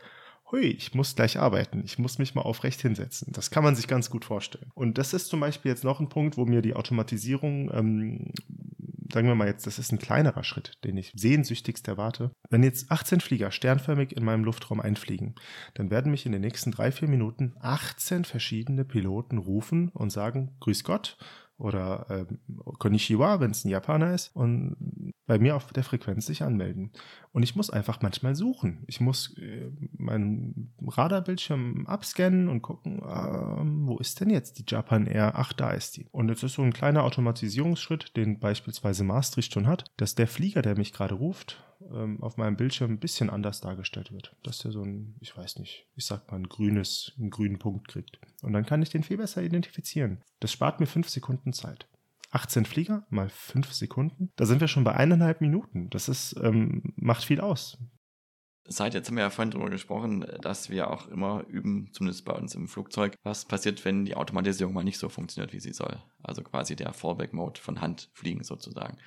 [0.50, 3.32] hui, ich muss gleich arbeiten, ich muss mich mal aufrecht hinsetzen.
[3.32, 4.70] Das kann man sich ganz gut vorstellen.
[4.74, 8.32] Und das ist zum Beispiel jetzt noch ein Punkt, wo mir die Automatisierung, ähm,
[9.12, 12.30] sagen wir mal jetzt, das ist ein kleinerer Schritt, den ich sehnsüchtigst erwarte.
[12.48, 15.34] Wenn jetzt 18 Flieger sternförmig in meinem Luftraum einfliegen,
[15.74, 20.56] dann werden mich in den nächsten drei, vier Minuten 18 verschiedene Piloten rufen und sagen,
[20.60, 21.16] Grüß Gott,
[21.60, 22.38] oder ähm,
[22.78, 26.90] Konnichiwa, wenn es ein Japaner ist, und bei mir auf der Frequenz sich anmelden.
[27.32, 28.82] Und ich muss einfach manchmal suchen.
[28.86, 35.06] Ich muss äh, meinen Radarbildschirm abscannen und gucken, ähm, wo ist denn jetzt die Japan
[35.06, 35.34] Air?
[35.36, 36.08] Ach, da ist die.
[36.10, 40.62] Und jetzt ist so ein kleiner Automatisierungsschritt, den beispielsweise Maastricht schon hat, dass der Flieger,
[40.62, 41.62] der mich gerade ruft,
[41.92, 44.36] ähm, auf meinem Bildschirm ein bisschen anders dargestellt wird.
[44.42, 47.88] Dass der so ein, ich weiß nicht, ich sag mal, ein grünes, einen grünen Punkt
[47.88, 48.18] kriegt.
[48.42, 50.22] Und dann kann ich den viel besser identifizieren.
[50.40, 51.86] Das spart mir fünf Sekunden Zeit.
[52.32, 54.30] 18 Flieger mal fünf Sekunden.
[54.36, 55.90] Da sind wir schon bei eineinhalb Minuten.
[55.90, 57.78] Das ist, ähm, macht viel aus
[58.64, 62.32] seit jetzt haben wir ja vorhin darüber gesprochen, dass wir auch immer üben, zumindest bei
[62.32, 66.02] uns im Flugzeug, was passiert, wenn die Automatisierung mal nicht so funktioniert, wie sie soll.
[66.22, 68.98] Also quasi der Fallback-Mode von Hand fliegen sozusagen.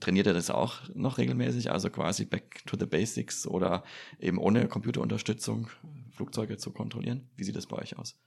[0.00, 3.84] Trainiert ihr das auch noch regelmäßig, also quasi back to the basics oder
[4.18, 5.68] eben ohne Computerunterstützung
[6.10, 7.28] Flugzeuge zu kontrollieren?
[7.36, 8.18] Wie sieht das bei euch aus?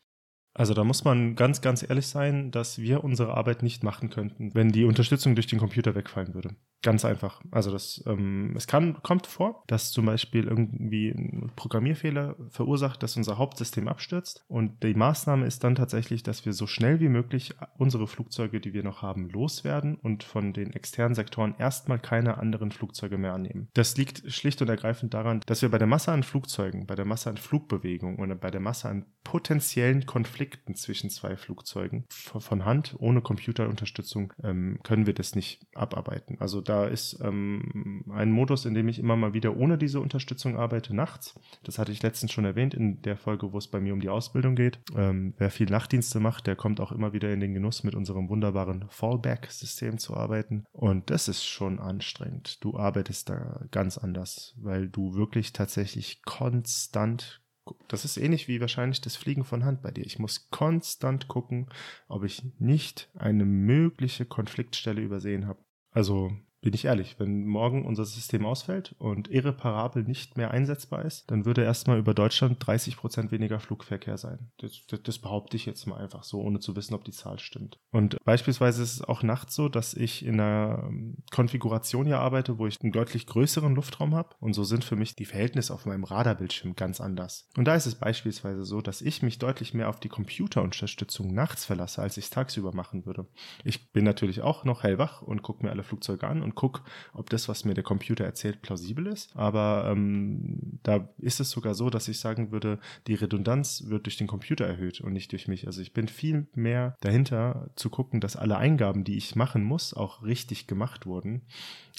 [0.60, 4.54] Also da muss man ganz, ganz ehrlich sein, dass wir unsere Arbeit nicht machen könnten,
[4.54, 6.50] wenn die Unterstützung durch den Computer wegfallen würde.
[6.82, 7.42] Ganz einfach.
[7.50, 13.16] Also das, ähm, es kann, kommt vor, dass zum Beispiel irgendwie ein Programmierfehler verursacht, dass
[13.16, 14.44] unser Hauptsystem abstürzt.
[14.50, 18.74] Und die Maßnahme ist dann tatsächlich, dass wir so schnell wie möglich unsere Flugzeuge, die
[18.74, 23.70] wir noch haben, loswerden und von den externen Sektoren erstmal keine anderen Flugzeuge mehr annehmen.
[23.76, 27.06] Das liegt schlicht und ergreifend daran, dass wir bei der Masse an Flugzeugen, bei der
[27.06, 32.66] Masse an Flugbewegungen oder bei der Masse an potenziellen Konflikten Konflikten zwischen zwei Flugzeugen von
[32.66, 36.38] Hand, ohne Computerunterstützung, ähm, können wir das nicht abarbeiten.
[36.40, 40.58] Also da ist ähm, ein Modus, in dem ich immer mal wieder ohne diese Unterstützung
[40.58, 41.40] arbeite, nachts.
[41.64, 44.10] Das hatte ich letztens schon erwähnt in der Folge, wo es bei mir um die
[44.10, 44.80] Ausbildung geht.
[44.96, 48.30] Ähm, wer viel Nachtdienste macht, der kommt auch immer wieder in den Genuss, mit unserem
[48.30, 50.66] wunderbaren Fallback-System zu arbeiten.
[50.72, 52.64] Und das ist schon anstrengend.
[52.64, 57.42] Du arbeitest da ganz anders, weil du wirklich tatsächlich konstant
[57.88, 60.06] das ist ähnlich wie wahrscheinlich das Fliegen von Hand bei dir.
[60.06, 61.70] Ich muss konstant gucken,
[62.08, 65.64] ob ich nicht eine mögliche Konfliktstelle übersehen habe.
[65.92, 66.32] Also
[66.62, 71.46] bin ich ehrlich, wenn morgen unser System ausfällt und irreparabel nicht mehr einsetzbar ist, dann
[71.46, 74.52] würde erstmal über Deutschland 30 Prozent weniger Flugverkehr sein.
[74.58, 77.40] Das, das, das, behaupte ich jetzt mal einfach so, ohne zu wissen, ob die Zahl
[77.40, 77.80] stimmt.
[77.92, 82.58] Und beispielsweise ist es auch nachts so, dass ich in einer ähm, Konfiguration hier arbeite,
[82.58, 84.36] wo ich einen deutlich größeren Luftraum habe.
[84.40, 87.48] Und so sind für mich die Verhältnisse auf meinem Radarbildschirm ganz anders.
[87.58, 91.66] Und da ist es beispielsweise so, dass ich mich deutlich mehr auf die Computerunterstützung nachts
[91.66, 93.28] verlasse, als ich es tagsüber machen würde.
[93.64, 96.82] Ich bin natürlich auch noch hellwach und gucke mir alle Flugzeuge an und gucke,
[97.14, 99.36] ob das, was mir der Computer erzählt, plausibel ist.
[99.36, 104.18] Aber ähm, da ist es sogar so, dass ich sagen würde, die Redundanz wird durch
[104.18, 105.68] den Computer erhöht und nicht durch mich.
[105.68, 109.94] Also ich bin viel mehr dahinter zu gucken, dass alle Eingaben, die ich machen muss,
[109.94, 111.42] auch richtig gemacht wurden,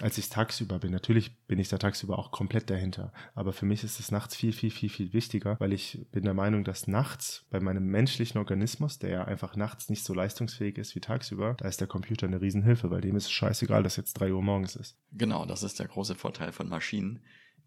[0.00, 0.92] als ich tagsüber bin.
[0.92, 3.12] Natürlich bin ich da tagsüber auch komplett dahinter.
[3.34, 6.34] Aber für mich ist es nachts viel, viel, viel, viel wichtiger, weil ich bin der
[6.34, 10.94] Meinung, dass nachts bei meinem menschlichen Organismus, der ja einfach nachts nicht so leistungsfähig ist
[10.94, 14.14] wie tagsüber, da ist der Computer eine Riesenhilfe, weil dem ist es scheißegal, dass jetzt
[14.14, 14.96] drei Uhr morgens ist.
[15.12, 17.20] Genau, das ist der große Vorteil von Maschinen.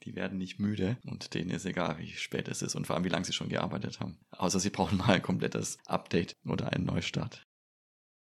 [0.03, 3.05] Die werden nicht müde und denen ist egal, wie spät es ist und vor allem,
[3.05, 4.17] wie lange sie schon gearbeitet haben.
[4.31, 7.47] Außer sie brauchen mal ein komplettes Update oder einen Neustart.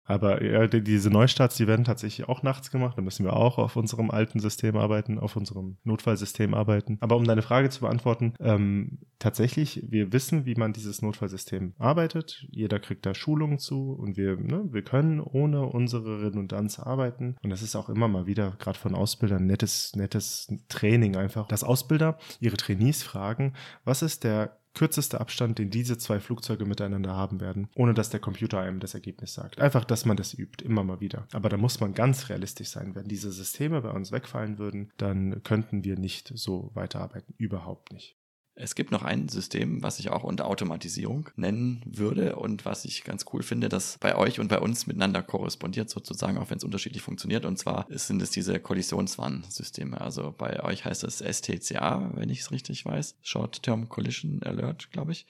[0.06, 2.96] Aber ja, diese Neustarts, die werden tatsächlich auch nachts gemacht.
[2.96, 6.96] Da müssen wir auch auf unserem alten System arbeiten, auf unserem Notfallsystem arbeiten.
[7.00, 12.46] Aber um deine Frage zu beantworten, ähm, tatsächlich, wir wissen, wie man dieses Notfallsystem arbeitet.
[12.50, 17.36] Jeder kriegt da Schulungen zu und wir, ne, wir können ohne unsere Redundanz arbeiten.
[17.42, 21.64] Und das ist auch immer mal wieder, gerade von Ausbildern, nettes, nettes Training einfach, dass
[21.64, 23.54] Ausbilder ihre Trainees fragen,
[23.84, 28.20] was ist der kürzeste Abstand, den diese zwei Flugzeuge miteinander haben werden, ohne dass der
[28.20, 29.60] Computer einem das Ergebnis sagt.
[29.60, 31.26] Einfach, dass man das übt, immer mal wieder.
[31.32, 32.94] Aber da muss man ganz realistisch sein.
[32.94, 37.34] Wenn diese Systeme bei uns wegfallen würden, dann könnten wir nicht so weiterarbeiten.
[37.38, 38.16] Überhaupt nicht.
[38.58, 43.04] Es gibt noch ein System, was ich auch unter Automatisierung nennen würde und was ich
[43.04, 46.64] ganz cool finde, dass bei euch und bei uns miteinander korrespondiert sozusagen, auch wenn es
[46.64, 47.44] unterschiedlich funktioniert.
[47.44, 50.00] Und zwar sind es diese Kollisionswarnsysteme.
[50.00, 53.16] Also bei euch heißt es STCA, wenn ich es richtig weiß.
[53.22, 55.26] Short-Term Collision Alert, glaube ich.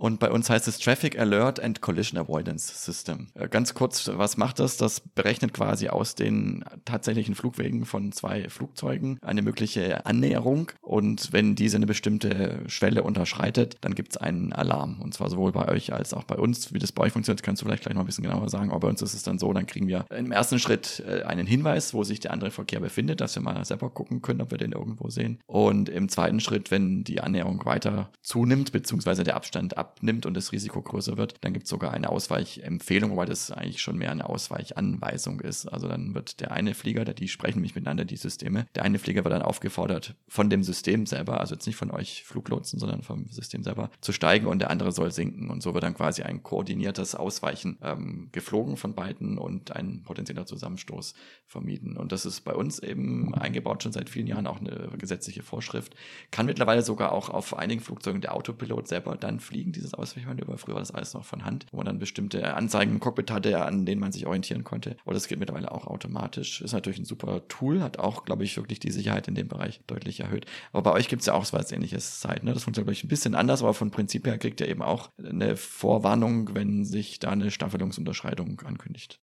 [0.00, 3.26] Und bei uns heißt es Traffic Alert and Collision Avoidance System.
[3.34, 4.78] Äh, ganz kurz, was macht das?
[4.78, 10.72] Das berechnet quasi aus den tatsächlichen Flugwegen von zwei Flugzeugen eine mögliche Annäherung.
[10.80, 15.02] Und wenn diese eine bestimmte Schwelle unterschreitet, dann gibt es einen Alarm.
[15.02, 16.72] Und zwar sowohl bei euch als auch bei uns.
[16.72, 18.70] Wie das bei euch funktioniert, kannst du vielleicht gleich noch ein bisschen genauer sagen.
[18.70, 21.46] Aber bei uns ist es dann so, dann kriegen wir im ersten Schritt äh, einen
[21.46, 24.56] Hinweis, wo sich der andere Verkehr befindet, dass wir mal selber gucken können, ob wir
[24.56, 25.40] den irgendwo sehen.
[25.46, 30.34] Und im zweiten Schritt, wenn die Annäherung weiter zunimmt, beziehungsweise der Abstand ab abnimmt und
[30.34, 34.10] das Risiko größer wird, dann gibt es sogar eine Ausweichempfehlung, wobei das eigentlich schon mehr
[34.10, 35.66] eine Ausweichanweisung ist.
[35.66, 39.24] Also dann wird der eine Flieger, die sprechen nämlich miteinander, die Systeme, der eine Flieger
[39.24, 43.26] wird dann aufgefordert, von dem System selber, also jetzt nicht von euch Fluglotsen, sondern vom
[43.28, 45.50] System selber, zu steigen und der andere soll sinken.
[45.50, 50.46] Und so wird dann quasi ein koordiniertes Ausweichen ähm, geflogen von beiden und ein potenzieller
[50.46, 51.14] Zusammenstoß
[51.46, 51.96] vermieden.
[51.96, 55.94] Und das ist bei uns eben eingebaut schon seit vielen Jahren auch eine gesetzliche Vorschrift.
[56.30, 60.58] Kann mittlerweile sogar auch auf einigen Flugzeugen der Autopilot selber dann fliegen, dieses Ausweichmanöver.
[60.58, 63.64] Früher war das alles noch von Hand, wo man dann bestimmte Anzeigen im Cockpit hatte,
[63.64, 64.96] an denen man sich orientieren konnte.
[65.04, 66.60] Aber das geht mittlerweile auch automatisch.
[66.60, 69.80] Ist natürlich ein super Tool, hat auch, glaube ich, wirklich die Sicherheit in dem Bereich
[69.86, 70.46] deutlich erhöht.
[70.72, 72.42] Aber bei euch gibt es ja auch so was ähnliches Zeit.
[72.44, 72.54] Ne?
[72.54, 75.10] Das funktioniert, glaube ich, ein bisschen anders, aber von Prinzip her kriegt ihr eben auch
[75.22, 79.20] eine Vorwarnung, wenn sich da eine Staffelungsunterschreitung ankündigt.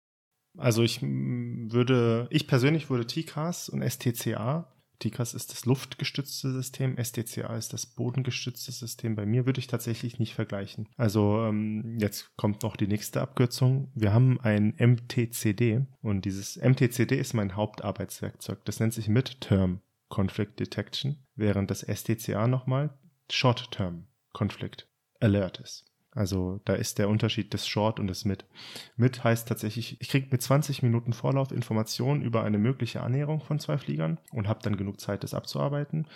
[0.57, 7.55] Also ich würde, ich persönlich würde TCAS und STCA TICAS ist das luftgestützte System, SDCA
[7.55, 9.15] ist das bodengestützte System.
[9.15, 10.89] Bei mir würde ich tatsächlich nicht vergleichen.
[10.97, 13.91] Also ähm, jetzt kommt noch die nächste Abkürzung.
[13.93, 18.65] Wir haben ein MTCD und dieses MTCD ist mein Hauptarbeitswerkzeug.
[18.65, 22.97] Das nennt sich Mid-Term Conflict Detection, während das SDCA nochmal
[23.29, 24.87] Short-Term Conflict
[25.19, 25.86] Alert ist.
[26.17, 28.43] Also da ist der Unterschied des Short und des Mid.
[28.95, 33.59] Mid heißt tatsächlich, ich kriege mit 20 Minuten Vorlauf Informationen über eine mögliche Annäherung von
[33.59, 36.07] zwei Fliegern und habe dann genug Zeit, das abzuarbeiten.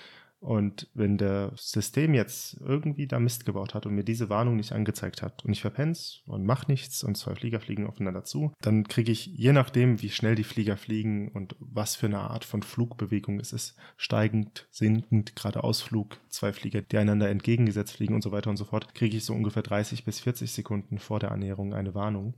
[0.41, 4.71] Und wenn der System jetzt irgendwie da Mist gebaut hat und mir diese Warnung nicht
[4.71, 8.87] angezeigt hat und ich verpenn's und mach nichts und zwei Flieger fliegen aufeinander zu, dann
[8.87, 12.63] kriege ich, je nachdem, wie schnell die Flieger fliegen und was für eine Art von
[12.63, 18.49] Flugbewegung es ist, steigend, sinkend, geradeausflug, zwei Flieger, die einander entgegengesetzt fliegen und so weiter
[18.49, 21.93] und so fort, kriege ich so ungefähr 30 bis 40 Sekunden vor der Annäherung eine
[21.93, 22.33] Warnung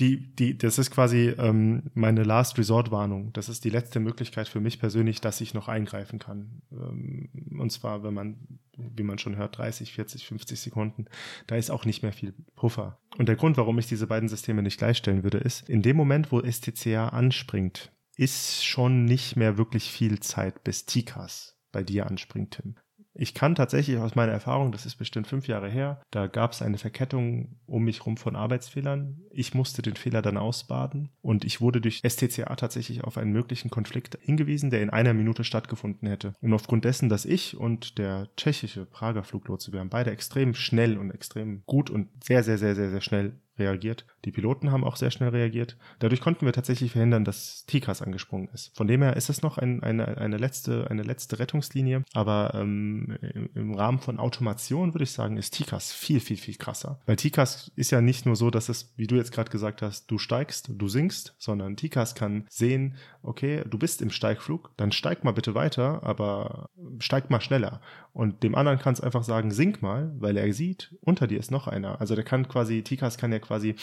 [0.00, 3.32] die, die, das ist quasi ähm, meine Last Resort Warnung.
[3.34, 6.62] Das ist die letzte Möglichkeit für mich persönlich, dass ich noch eingreifen kann.
[6.72, 7.28] Ähm,
[7.58, 8.36] und zwar, wenn man,
[8.76, 11.04] wie man schon hört, 30, 40, 50 Sekunden.
[11.46, 12.98] Da ist auch nicht mehr viel Puffer.
[13.18, 16.32] Und der Grund, warum ich diese beiden Systeme nicht gleichstellen würde, ist, in dem Moment,
[16.32, 22.52] wo STCA anspringt, ist schon nicht mehr wirklich viel Zeit, bis TICAS bei dir anspringt,
[22.52, 22.74] Tim.
[23.20, 26.62] Ich kann tatsächlich aus meiner Erfahrung, das ist bestimmt fünf Jahre her, da gab es
[26.62, 29.20] eine Verkettung um mich rum von Arbeitsfehlern.
[29.30, 33.68] Ich musste den Fehler dann ausbaden und ich wurde durch STCA tatsächlich auf einen möglichen
[33.68, 36.32] Konflikt hingewiesen, der in einer Minute stattgefunden hätte.
[36.40, 40.96] Und aufgrund dessen, dass ich und der tschechische Prager Fluglotse, wir haben beide extrem schnell
[40.96, 44.06] und extrem gut und sehr, sehr, sehr, sehr, sehr schnell reagiert.
[44.24, 45.76] Die Piloten haben auch sehr schnell reagiert.
[46.00, 48.76] Dadurch konnten wir tatsächlich verhindern, dass TICAS angesprungen ist.
[48.76, 52.02] Von dem her ist es noch ein, eine, eine, letzte, eine letzte Rettungslinie.
[52.14, 53.16] Aber ähm,
[53.54, 57.00] im Rahmen von Automation würde ich sagen, ist TICAS viel, viel, viel krasser.
[57.06, 60.10] Weil TICAS ist ja nicht nur so, dass es, wie du jetzt gerade gesagt hast,
[60.10, 65.24] du steigst, du sinkst, sondern TICAS kann sehen, okay, du bist im Steigflug, dann steig
[65.24, 67.80] mal bitte weiter, aber steig mal schneller.
[68.12, 71.50] Und dem anderen kann es einfach sagen, sink mal, weil er sieht, unter dir ist
[71.50, 72.00] noch einer.
[72.00, 73.76] Also der kann quasi, TICAS kann ja quasi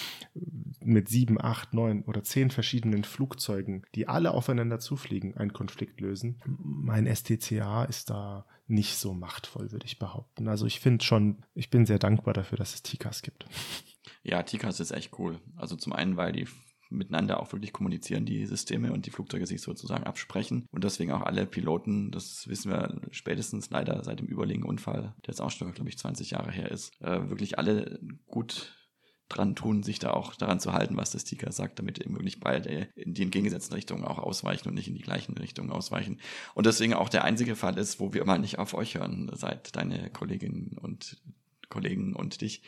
[0.81, 6.41] mit sieben, acht, neun oder zehn verschiedenen Flugzeugen, die alle aufeinander zufliegen, einen Konflikt lösen.
[6.45, 10.47] Mein STCA ist da nicht so machtvoll, würde ich behaupten.
[10.49, 13.45] Also ich finde schon, ich bin sehr dankbar dafür, dass es TICAS gibt.
[14.23, 15.39] Ja, TICAS ist echt cool.
[15.55, 16.47] Also zum einen, weil die
[16.89, 20.67] miteinander auch wirklich kommunizieren, die Systeme und die Flugzeuge sich sozusagen absprechen.
[20.71, 25.41] Und deswegen auch alle Piloten, das wissen wir spätestens leider seit dem Überlegen-Unfall, der jetzt
[25.41, 28.73] auch schon, glaube ich, 20 Jahre her ist, äh, wirklich alle gut
[29.29, 32.39] dran tun, sich da auch daran zu halten, was das Ticker sagt, damit eben wirklich
[32.39, 36.19] beide in die entgegengesetzten Richtungen auch ausweichen und nicht in die gleichen Richtungen ausweichen.
[36.53, 39.75] Und deswegen auch der einzige Fall ist, wo wir mal nicht auf euch hören, seit
[39.75, 41.21] deine Kolleginnen und
[41.69, 42.61] Kollegen und dich,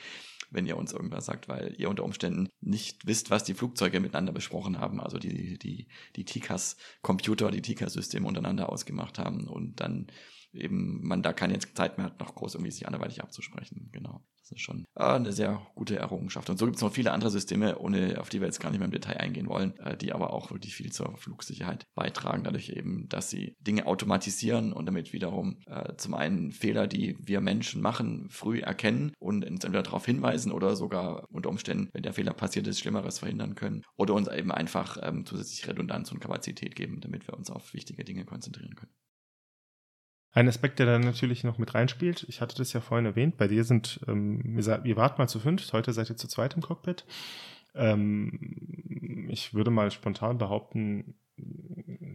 [0.51, 4.33] wenn ihr uns irgendwas sagt, weil ihr unter Umständen nicht wisst, was die Flugzeuge miteinander
[4.33, 10.07] besprochen haben, also die, die, die TICAS-Computer, die TICAS-Systeme untereinander ausgemacht haben und dann
[10.53, 13.89] eben man da keine Zeit mehr hat, noch groß irgendwie sich anderweitig abzusprechen.
[13.91, 14.23] Genau.
[14.49, 16.49] Das ist schon äh, eine sehr gute Errungenschaft.
[16.49, 18.79] Und so gibt es noch viele andere Systeme, ohne auf die wir jetzt gar nicht
[18.79, 22.69] mehr im Detail eingehen wollen, äh, die aber auch wirklich viel zur Flugsicherheit beitragen, dadurch
[22.69, 27.81] eben, dass sie Dinge automatisieren und damit wiederum äh, zum einen Fehler, die wir Menschen
[27.81, 32.33] machen, früh erkennen und uns entweder darauf hinweisen oder sogar unter Umständen, wenn der Fehler
[32.33, 37.01] passiert ist, Schlimmeres verhindern können oder uns eben einfach ähm, zusätzlich Redundanz und Kapazität geben,
[37.01, 38.91] damit wir uns auf wichtige Dinge konzentrieren können.
[40.31, 43.47] Ein Aspekt, der da natürlich noch mit reinspielt, ich hatte das ja vorhin erwähnt, bei
[43.47, 47.05] dir sind, ähm, ihr wart mal zu fünf, heute seid ihr zu zweit im Cockpit.
[47.73, 51.15] Ähm, ich würde mal spontan behaupten,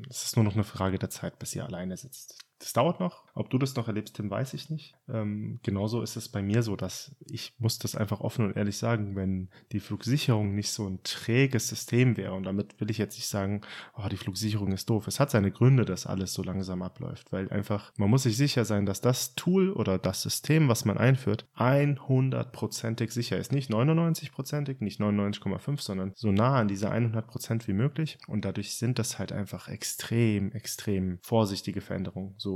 [0.08, 2.44] es ist nur noch eine Frage der Zeit, bis ihr alleine sitzt.
[2.64, 3.24] Das dauert noch.
[3.34, 4.94] Ob du das noch erlebst, Tim, weiß ich nicht.
[5.06, 8.78] Ähm, genauso ist es bei mir so, dass ich muss das einfach offen und ehrlich
[8.78, 13.16] sagen, wenn die Flugsicherung nicht so ein träges System wäre, und damit will ich jetzt
[13.16, 13.60] nicht sagen,
[13.98, 15.06] oh, die Flugsicherung ist doof.
[15.06, 18.64] Es hat seine Gründe, dass alles so langsam abläuft, weil einfach, man muss sich sicher
[18.64, 23.52] sein, dass das Tool oder das System, was man einführt, 100%ig sicher ist.
[23.52, 28.16] Nicht 99%ig, nicht 99,5, sondern so nah an diese 100% wie möglich.
[28.26, 32.53] Und dadurch sind das halt einfach extrem, extrem vorsichtige Veränderungen so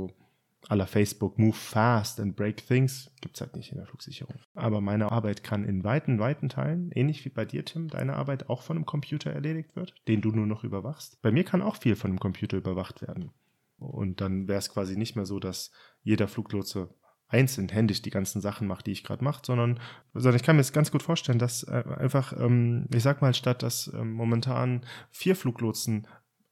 [0.67, 4.35] aller Facebook Move Fast and Break Things gibt es halt nicht in der Flugsicherung.
[4.53, 8.49] Aber meine Arbeit kann in weiten, weiten Teilen, ähnlich wie bei dir, Tim, deine Arbeit
[8.49, 11.21] auch von einem Computer erledigt wird, den du nur noch überwachst.
[11.21, 13.31] Bei mir kann auch viel von einem Computer überwacht werden.
[13.77, 15.71] Und dann wäre es quasi nicht mehr so, dass
[16.03, 16.93] jeder Fluglotse
[17.29, 19.79] einzeln händisch die ganzen Sachen macht, die ich gerade mache, sondern,
[20.13, 23.33] sondern ich kann mir jetzt ganz gut vorstellen, dass äh, einfach, ähm, ich sag mal,
[23.35, 24.81] statt dass ähm, momentan
[25.11, 26.07] vier Fluglotsen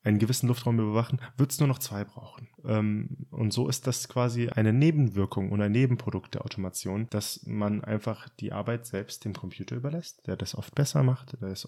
[0.07, 2.47] einen gewissen Luftraum überwachen, wird es nur noch zwei brauchen.
[2.65, 7.83] Ähm, und so ist das quasi eine Nebenwirkung und ein Nebenprodukt der Automation, dass man
[7.83, 11.67] einfach die Arbeit selbst dem Computer überlässt, der das oft besser macht, der das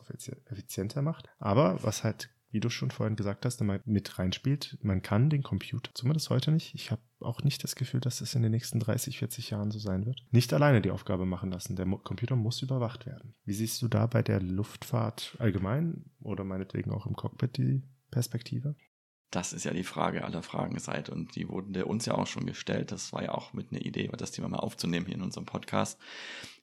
[0.50, 1.30] effizienter macht.
[1.40, 4.78] Aber was halt wie du schon vorhin gesagt hast, immer mit reinspielt.
[4.82, 8.34] Man kann den Computer, zumindest heute nicht, ich habe auch nicht das Gefühl, dass es
[8.34, 11.76] in den nächsten 30, 40 Jahren so sein wird, nicht alleine die Aufgabe machen lassen.
[11.76, 13.36] Der Computer muss überwacht werden.
[13.46, 18.76] Wie siehst du da bei der Luftfahrt allgemein oder meinetwegen auch im Cockpit die Perspektive?
[19.32, 22.48] Das ist ja die Frage aller Fragen seit und die wurden uns ja auch schon
[22.48, 22.92] gestellt.
[22.92, 26.00] Das war ja auch mit einer Idee, das Thema mal aufzunehmen hier in unserem Podcast.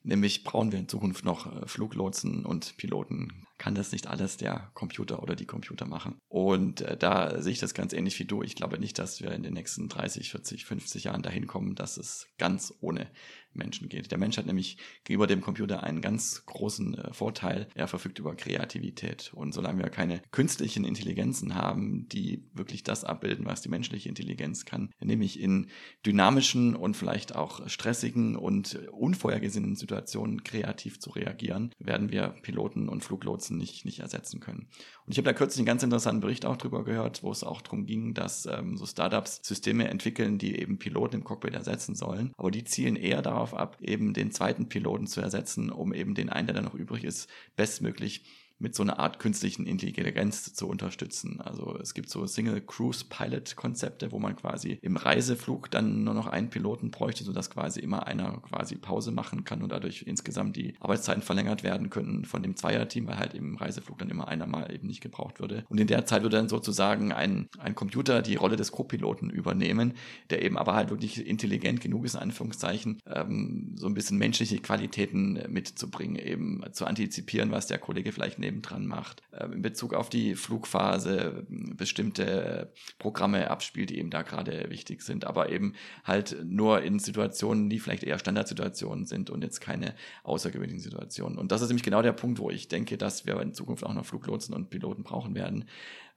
[0.03, 3.45] Nämlich brauchen wir in Zukunft noch äh, Fluglotsen und Piloten.
[3.57, 6.15] Kann das nicht alles der Computer oder die Computer machen?
[6.27, 8.43] Und äh, da sehe ich das ganz ähnlich wie du.
[8.43, 11.95] Ich glaube nicht, dass wir in den nächsten 30, 40, 50 Jahren dahin kommen, dass
[11.97, 13.09] es ganz ohne
[13.57, 14.11] Menschen geht.
[14.11, 17.67] Der Mensch hat nämlich gegenüber dem Computer einen ganz großen äh, Vorteil.
[17.75, 19.31] Er verfügt über Kreativität.
[19.33, 24.65] Und solange wir keine künstlichen Intelligenzen haben, die wirklich das abbilden, was die menschliche Intelligenz
[24.65, 25.67] kann, nämlich in
[26.05, 33.03] dynamischen und vielleicht auch stressigen und unvorhergesehenen Situationen kreativ zu reagieren, werden wir Piloten und
[33.03, 34.69] Fluglotsen nicht, nicht ersetzen können.
[35.05, 37.61] Und ich habe da kürzlich einen ganz interessanten Bericht auch drüber gehört, wo es auch
[37.61, 42.33] darum ging, dass ähm, so Startups Systeme entwickeln, die eben Piloten im Cockpit ersetzen sollen.
[42.37, 46.29] Aber die zielen eher darauf ab, eben den zweiten Piloten zu ersetzen, um eben den
[46.29, 48.23] einen, der da noch übrig ist, bestmöglich
[48.59, 51.41] mit so einer Art künstlichen Intelligenz zu unterstützen.
[51.41, 56.13] Also es gibt so Single Cruise Pilot Konzepte, wo man quasi im Reiseflug dann nur
[56.13, 60.55] noch einen Piloten bräuchte, sodass quasi immer einer quasi Pause machen kann und dadurch insgesamt
[60.55, 64.47] die Arbeitszeiten verlängert werden können von dem Zweierteam, weil halt im Reiseflug dann immer einer
[64.47, 65.63] mal eben nicht gebraucht würde.
[65.69, 69.93] Und in der Zeit würde dann sozusagen ein, ein Computer die Rolle des Co-Piloten übernehmen,
[70.29, 74.59] der eben aber halt wirklich intelligent genug ist, in Anführungszeichen, ähm, so ein bisschen menschliche
[74.59, 80.09] Qualitäten mitzubringen, eben zu antizipieren, was der Kollege vielleicht nebendran macht, äh, in Bezug auf
[80.09, 85.73] die Flugphase bestimmte Programme abspielt, die eben da gerade wichtig sind, aber eben
[86.03, 91.37] halt nur in Situationen, die vielleicht eher Standardsituationen sind und jetzt keine außergewöhnlichen Situationen.
[91.37, 93.93] Und das ist nämlich genau der Punkt, wo ich denke, dass wir in Zukunft auch
[93.93, 95.65] noch Fluglotsen und Piloten brauchen werden,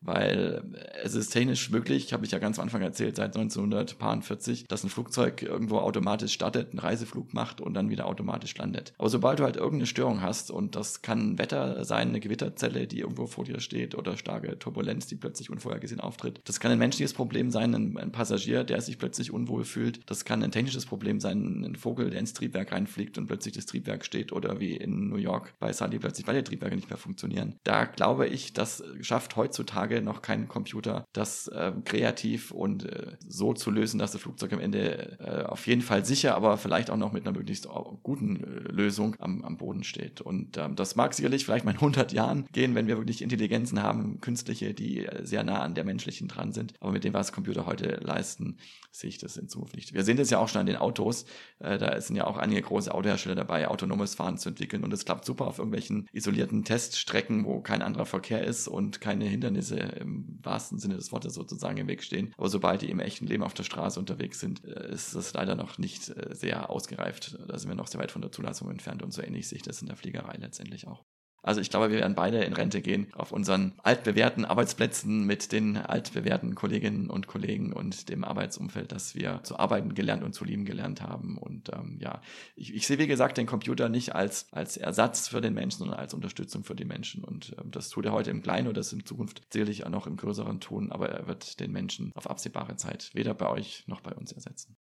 [0.01, 0.63] weil
[1.03, 4.91] es ist technisch möglich, habe ich ja ganz am Anfang erzählt, seit 1940, dass ein
[4.91, 8.93] Flugzeug irgendwo automatisch startet, einen Reiseflug macht und dann wieder automatisch landet.
[8.99, 13.01] Aber sobald du halt irgendeine Störung hast, und das kann Wetter sein, eine Gewitterzelle, die
[13.01, 16.41] irgendwo vor dir steht oder starke Turbulenz, die plötzlich unvorhergesehen auftritt.
[16.45, 20.01] Das kann ein menschliches Problem sein, ein, ein Passagier, der sich plötzlich unwohl fühlt.
[20.07, 23.67] Das kann ein technisches Problem sein, ein Vogel, der ins Triebwerk reinfliegt und plötzlich das
[23.67, 27.57] Triebwerk steht oder wie in New York bei Sully plötzlich beide Triebwerke nicht mehr funktionieren.
[27.65, 33.17] Da glaube ich, das schafft heutzutage heutzutage noch kein Computer, das äh, kreativ und äh,
[33.27, 36.91] so zu lösen, dass das Flugzeug am Ende äh, auf jeden Fall sicher, aber vielleicht
[36.91, 37.69] auch noch mit einer möglichst
[38.03, 40.21] guten äh, Lösung am, am Boden steht.
[40.21, 43.83] Und ähm, das mag sicherlich vielleicht mal in 100 Jahren gehen, wenn wir wirklich Intelligenzen
[43.83, 46.75] haben, künstliche, die äh, sehr nah an der menschlichen dran sind.
[46.81, 48.59] Aber mit dem, was Computer heute leisten,
[48.91, 49.95] sehe ich das in Zukunft nicht.
[49.95, 51.25] Wir sehen das ja auch schon an den Autos.
[51.59, 54.85] Äh, da sind ja auch einige große Autohersteller dabei, autonomes Fahren zu entwickeln.
[54.85, 59.25] Und es klappt super auf irgendwelchen isolierten Teststrecken, wo kein anderer Verkehr ist und keine
[59.27, 62.33] Hindernisse im wahrsten Sinne des Wortes sozusagen im Weg stehen.
[62.37, 65.55] Aber sobald die im echten Leben auf der Straße unterwegs sind, äh, ist das leider
[65.55, 67.39] noch nicht äh, sehr ausgereift.
[67.47, 69.63] Da sind wir noch sehr weit von der Zulassung entfernt und so ähnlich sehe ich
[69.63, 71.05] das in der Fliegerei letztendlich auch.
[71.43, 75.77] Also ich glaube, wir werden beide in Rente gehen auf unseren altbewährten Arbeitsplätzen mit den
[75.77, 80.65] altbewährten Kolleginnen und Kollegen und dem Arbeitsumfeld, das wir zu arbeiten gelernt und zu lieben
[80.65, 81.39] gelernt haben.
[81.39, 82.21] Und ähm, ja,
[82.57, 85.99] ich, ich sehe, wie gesagt, den Computer nicht als, als Ersatz für den Menschen, sondern
[85.99, 87.25] als Unterstützung für die Menschen.
[87.25, 90.07] Und ähm, das tut er heute im Kleinen oder das in Zukunft sicherlich auch noch
[90.07, 94.01] im Größeren tun, aber er wird den Menschen auf absehbare Zeit weder bei euch noch
[94.01, 94.77] bei uns ersetzen.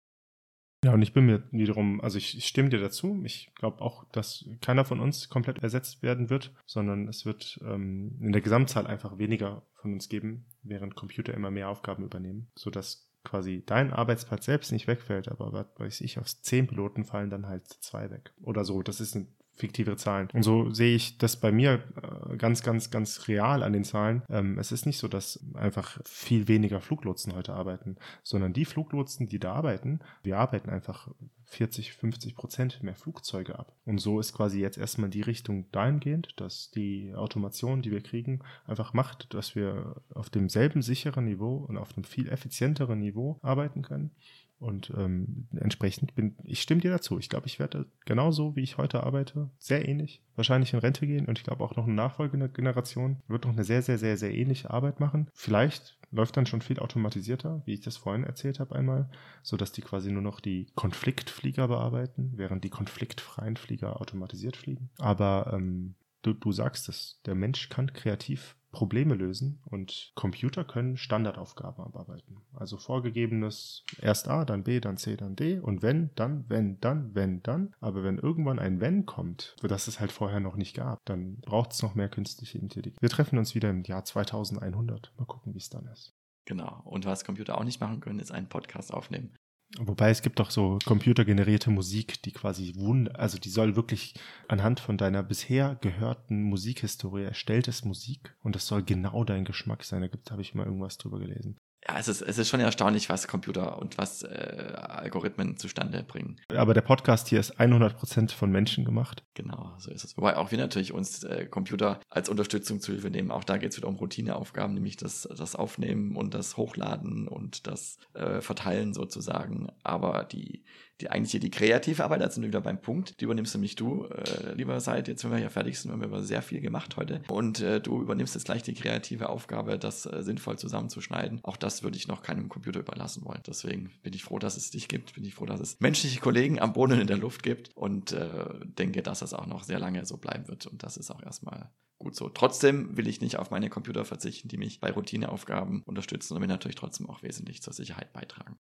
[0.83, 3.21] Ja, und ich bin mir wiederum, also ich, ich stimme dir dazu.
[3.25, 8.17] Ich glaube auch, dass keiner von uns komplett ersetzt werden wird, sondern es wird ähm,
[8.23, 13.11] in der Gesamtzahl einfach weniger von uns geben, während Computer immer mehr Aufgaben übernehmen, sodass
[13.25, 17.47] quasi dein Arbeitsplatz selbst nicht wegfällt, aber was weiß ich, aus zehn Piloten fallen dann
[17.47, 18.33] halt zwei weg.
[18.41, 18.83] Oder so.
[18.83, 19.29] Das ist ein
[19.61, 20.29] fiktive Zahlen.
[20.33, 24.23] Und so sehe ich das bei mir äh, ganz, ganz, ganz real an den Zahlen.
[24.29, 29.29] Ähm, es ist nicht so, dass einfach viel weniger Fluglotsen heute arbeiten, sondern die Fluglotsen,
[29.29, 31.09] die da arbeiten, wir arbeiten einfach
[31.45, 33.75] 40, 50 Prozent mehr Flugzeuge ab.
[33.85, 38.41] Und so ist quasi jetzt erstmal die Richtung dahingehend, dass die Automation, die wir kriegen,
[38.67, 43.83] einfach macht, dass wir auf demselben sicheren Niveau und auf einem viel effizienteren Niveau arbeiten
[43.83, 44.13] können
[44.61, 47.19] und ähm, entsprechend bin ich stimme dir dazu.
[47.19, 51.27] Ich glaube, ich werde genauso, wie ich heute arbeite, sehr ähnlich, wahrscheinlich in Rente gehen
[51.27, 54.35] und ich glaube auch noch eine nachfolgende Generation wird noch eine sehr, sehr, sehr, sehr
[54.35, 55.31] ähnliche Arbeit machen.
[55.33, 59.09] Vielleicht läuft dann schon viel automatisierter, wie ich das vorhin erzählt habe einmal,
[59.43, 64.91] so dass die quasi nur noch die Konfliktflieger bearbeiten, während die konfliktfreien Flieger automatisiert fliegen.
[64.99, 70.97] Aber ähm, du, du sagst es, der Mensch kann kreativ Probleme lösen und Computer können
[70.97, 72.37] Standardaufgaben abarbeiten.
[72.55, 77.15] Also vorgegebenes erst A, dann B, dann C, dann D und wenn, dann, wenn, dann,
[77.15, 77.75] wenn, dann.
[77.81, 81.41] Aber wenn irgendwann ein Wenn kommt, für das es halt vorher noch nicht gab, dann
[81.41, 83.01] braucht es noch mehr künstliche Intelligenz.
[83.01, 85.13] Wir treffen uns wieder im Jahr 2100.
[85.17, 86.15] Mal gucken, wie es dann ist.
[86.45, 86.81] Genau.
[86.85, 89.35] Und was Computer auch nicht machen können, ist einen Podcast aufnehmen.
[89.79, 94.15] Wobei es gibt doch so computergenerierte Musik, die quasi wund, also die soll wirklich
[94.49, 100.01] anhand von deiner bisher gehörten Musikhistorie erstelltes Musik und das soll genau dein Geschmack sein.
[100.01, 101.57] Da gibt, habe ich mal irgendwas drüber gelesen
[101.99, 106.37] es ist, es ist schon erstaunlich, was Computer und was äh, Algorithmen zustande bringen.
[106.55, 109.25] Aber der Podcast hier ist 100% von Menschen gemacht.
[109.35, 110.17] Genau, so ist es.
[110.17, 113.31] Wobei auch wir natürlich uns äh, Computer als Unterstützung zu Hilfe nehmen.
[113.31, 117.67] Auch da geht es wieder um Routineaufgaben, nämlich das, das Aufnehmen und das Hochladen und
[117.67, 119.69] das äh, Verteilen sozusagen.
[119.83, 120.65] Aber die,
[121.01, 124.05] die eigentliche, die kreative Arbeit, da sind wir wieder beim Punkt, die übernimmst nämlich du,
[124.05, 127.23] äh, lieber Seid, jetzt wenn wir ja fertig sind, haben wir sehr viel gemacht heute
[127.29, 131.41] und äh, du übernimmst jetzt gleich die kreative Aufgabe, das äh, sinnvoll zusammenzuschneiden.
[131.43, 133.43] Auch das würde ich noch keinem Computer überlassen wollen.
[133.47, 136.61] Deswegen bin ich froh, dass es dich gibt, bin ich froh, dass es menschliche Kollegen
[136.61, 138.29] am Boden in der Luft gibt und äh,
[138.65, 141.71] denke, dass das auch noch sehr lange so bleiben wird und das ist auch erstmal
[142.01, 142.29] gut so.
[142.29, 146.49] Trotzdem will ich nicht auf meine Computer verzichten, die mich bei Routineaufgaben unterstützen und mir
[146.49, 148.57] natürlich trotzdem auch wesentlich zur Sicherheit beitragen.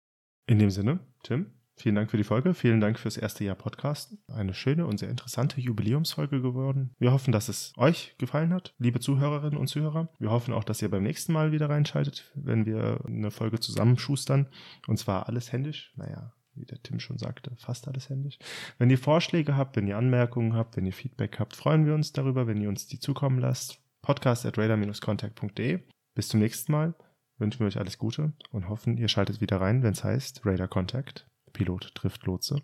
[0.47, 1.47] In dem Sinne, Tim,
[1.81, 2.53] Vielen Dank für die Folge.
[2.53, 4.15] Vielen Dank fürs erste Jahr Podcast.
[4.29, 6.95] Eine schöne und sehr interessante Jubiläumsfolge geworden.
[6.99, 10.11] Wir hoffen, dass es euch gefallen hat, liebe Zuhörerinnen und Zuhörer.
[10.19, 14.49] Wir hoffen auch, dass ihr beim nächsten Mal wieder reinschaltet, wenn wir eine Folge zusammenschustern.
[14.89, 15.95] Und zwar alles händisch.
[15.97, 18.39] Naja, wie der Tim schon sagte, fast alles händisch.
[18.77, 22.13] Wenn ihr Vorschläge habt, wenn ihr Anmerkungen habt, wenn ihr Feedback habt, freuen wir uns
[22.13, 23.81] darüber, wenn ihr uns die zukommen lasst.
[24.03, 25.81] Podcast at radar-contact.de.
[26.15, 26.95] Bis zum nächsten Mal
[27.39, 30.69] wünschen wir euch alles Gute und hoffen, ihr schaltet wieder rein, wenn es heißt Radar
[30.69, 31.27] Contact.
[31.53, 32.63] Pilot trifft Lotse.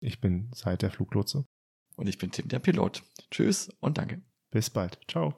[0.00, 1.46] Ich bin Seid der Fluglotse.
[1.96, 3.02] Und ich bin Tim, der Pilot.
[3.30, 4.22] Tschüss und danke.
[4.50, 4.98] Bis bald.
[5.08, 5.34] Ciao.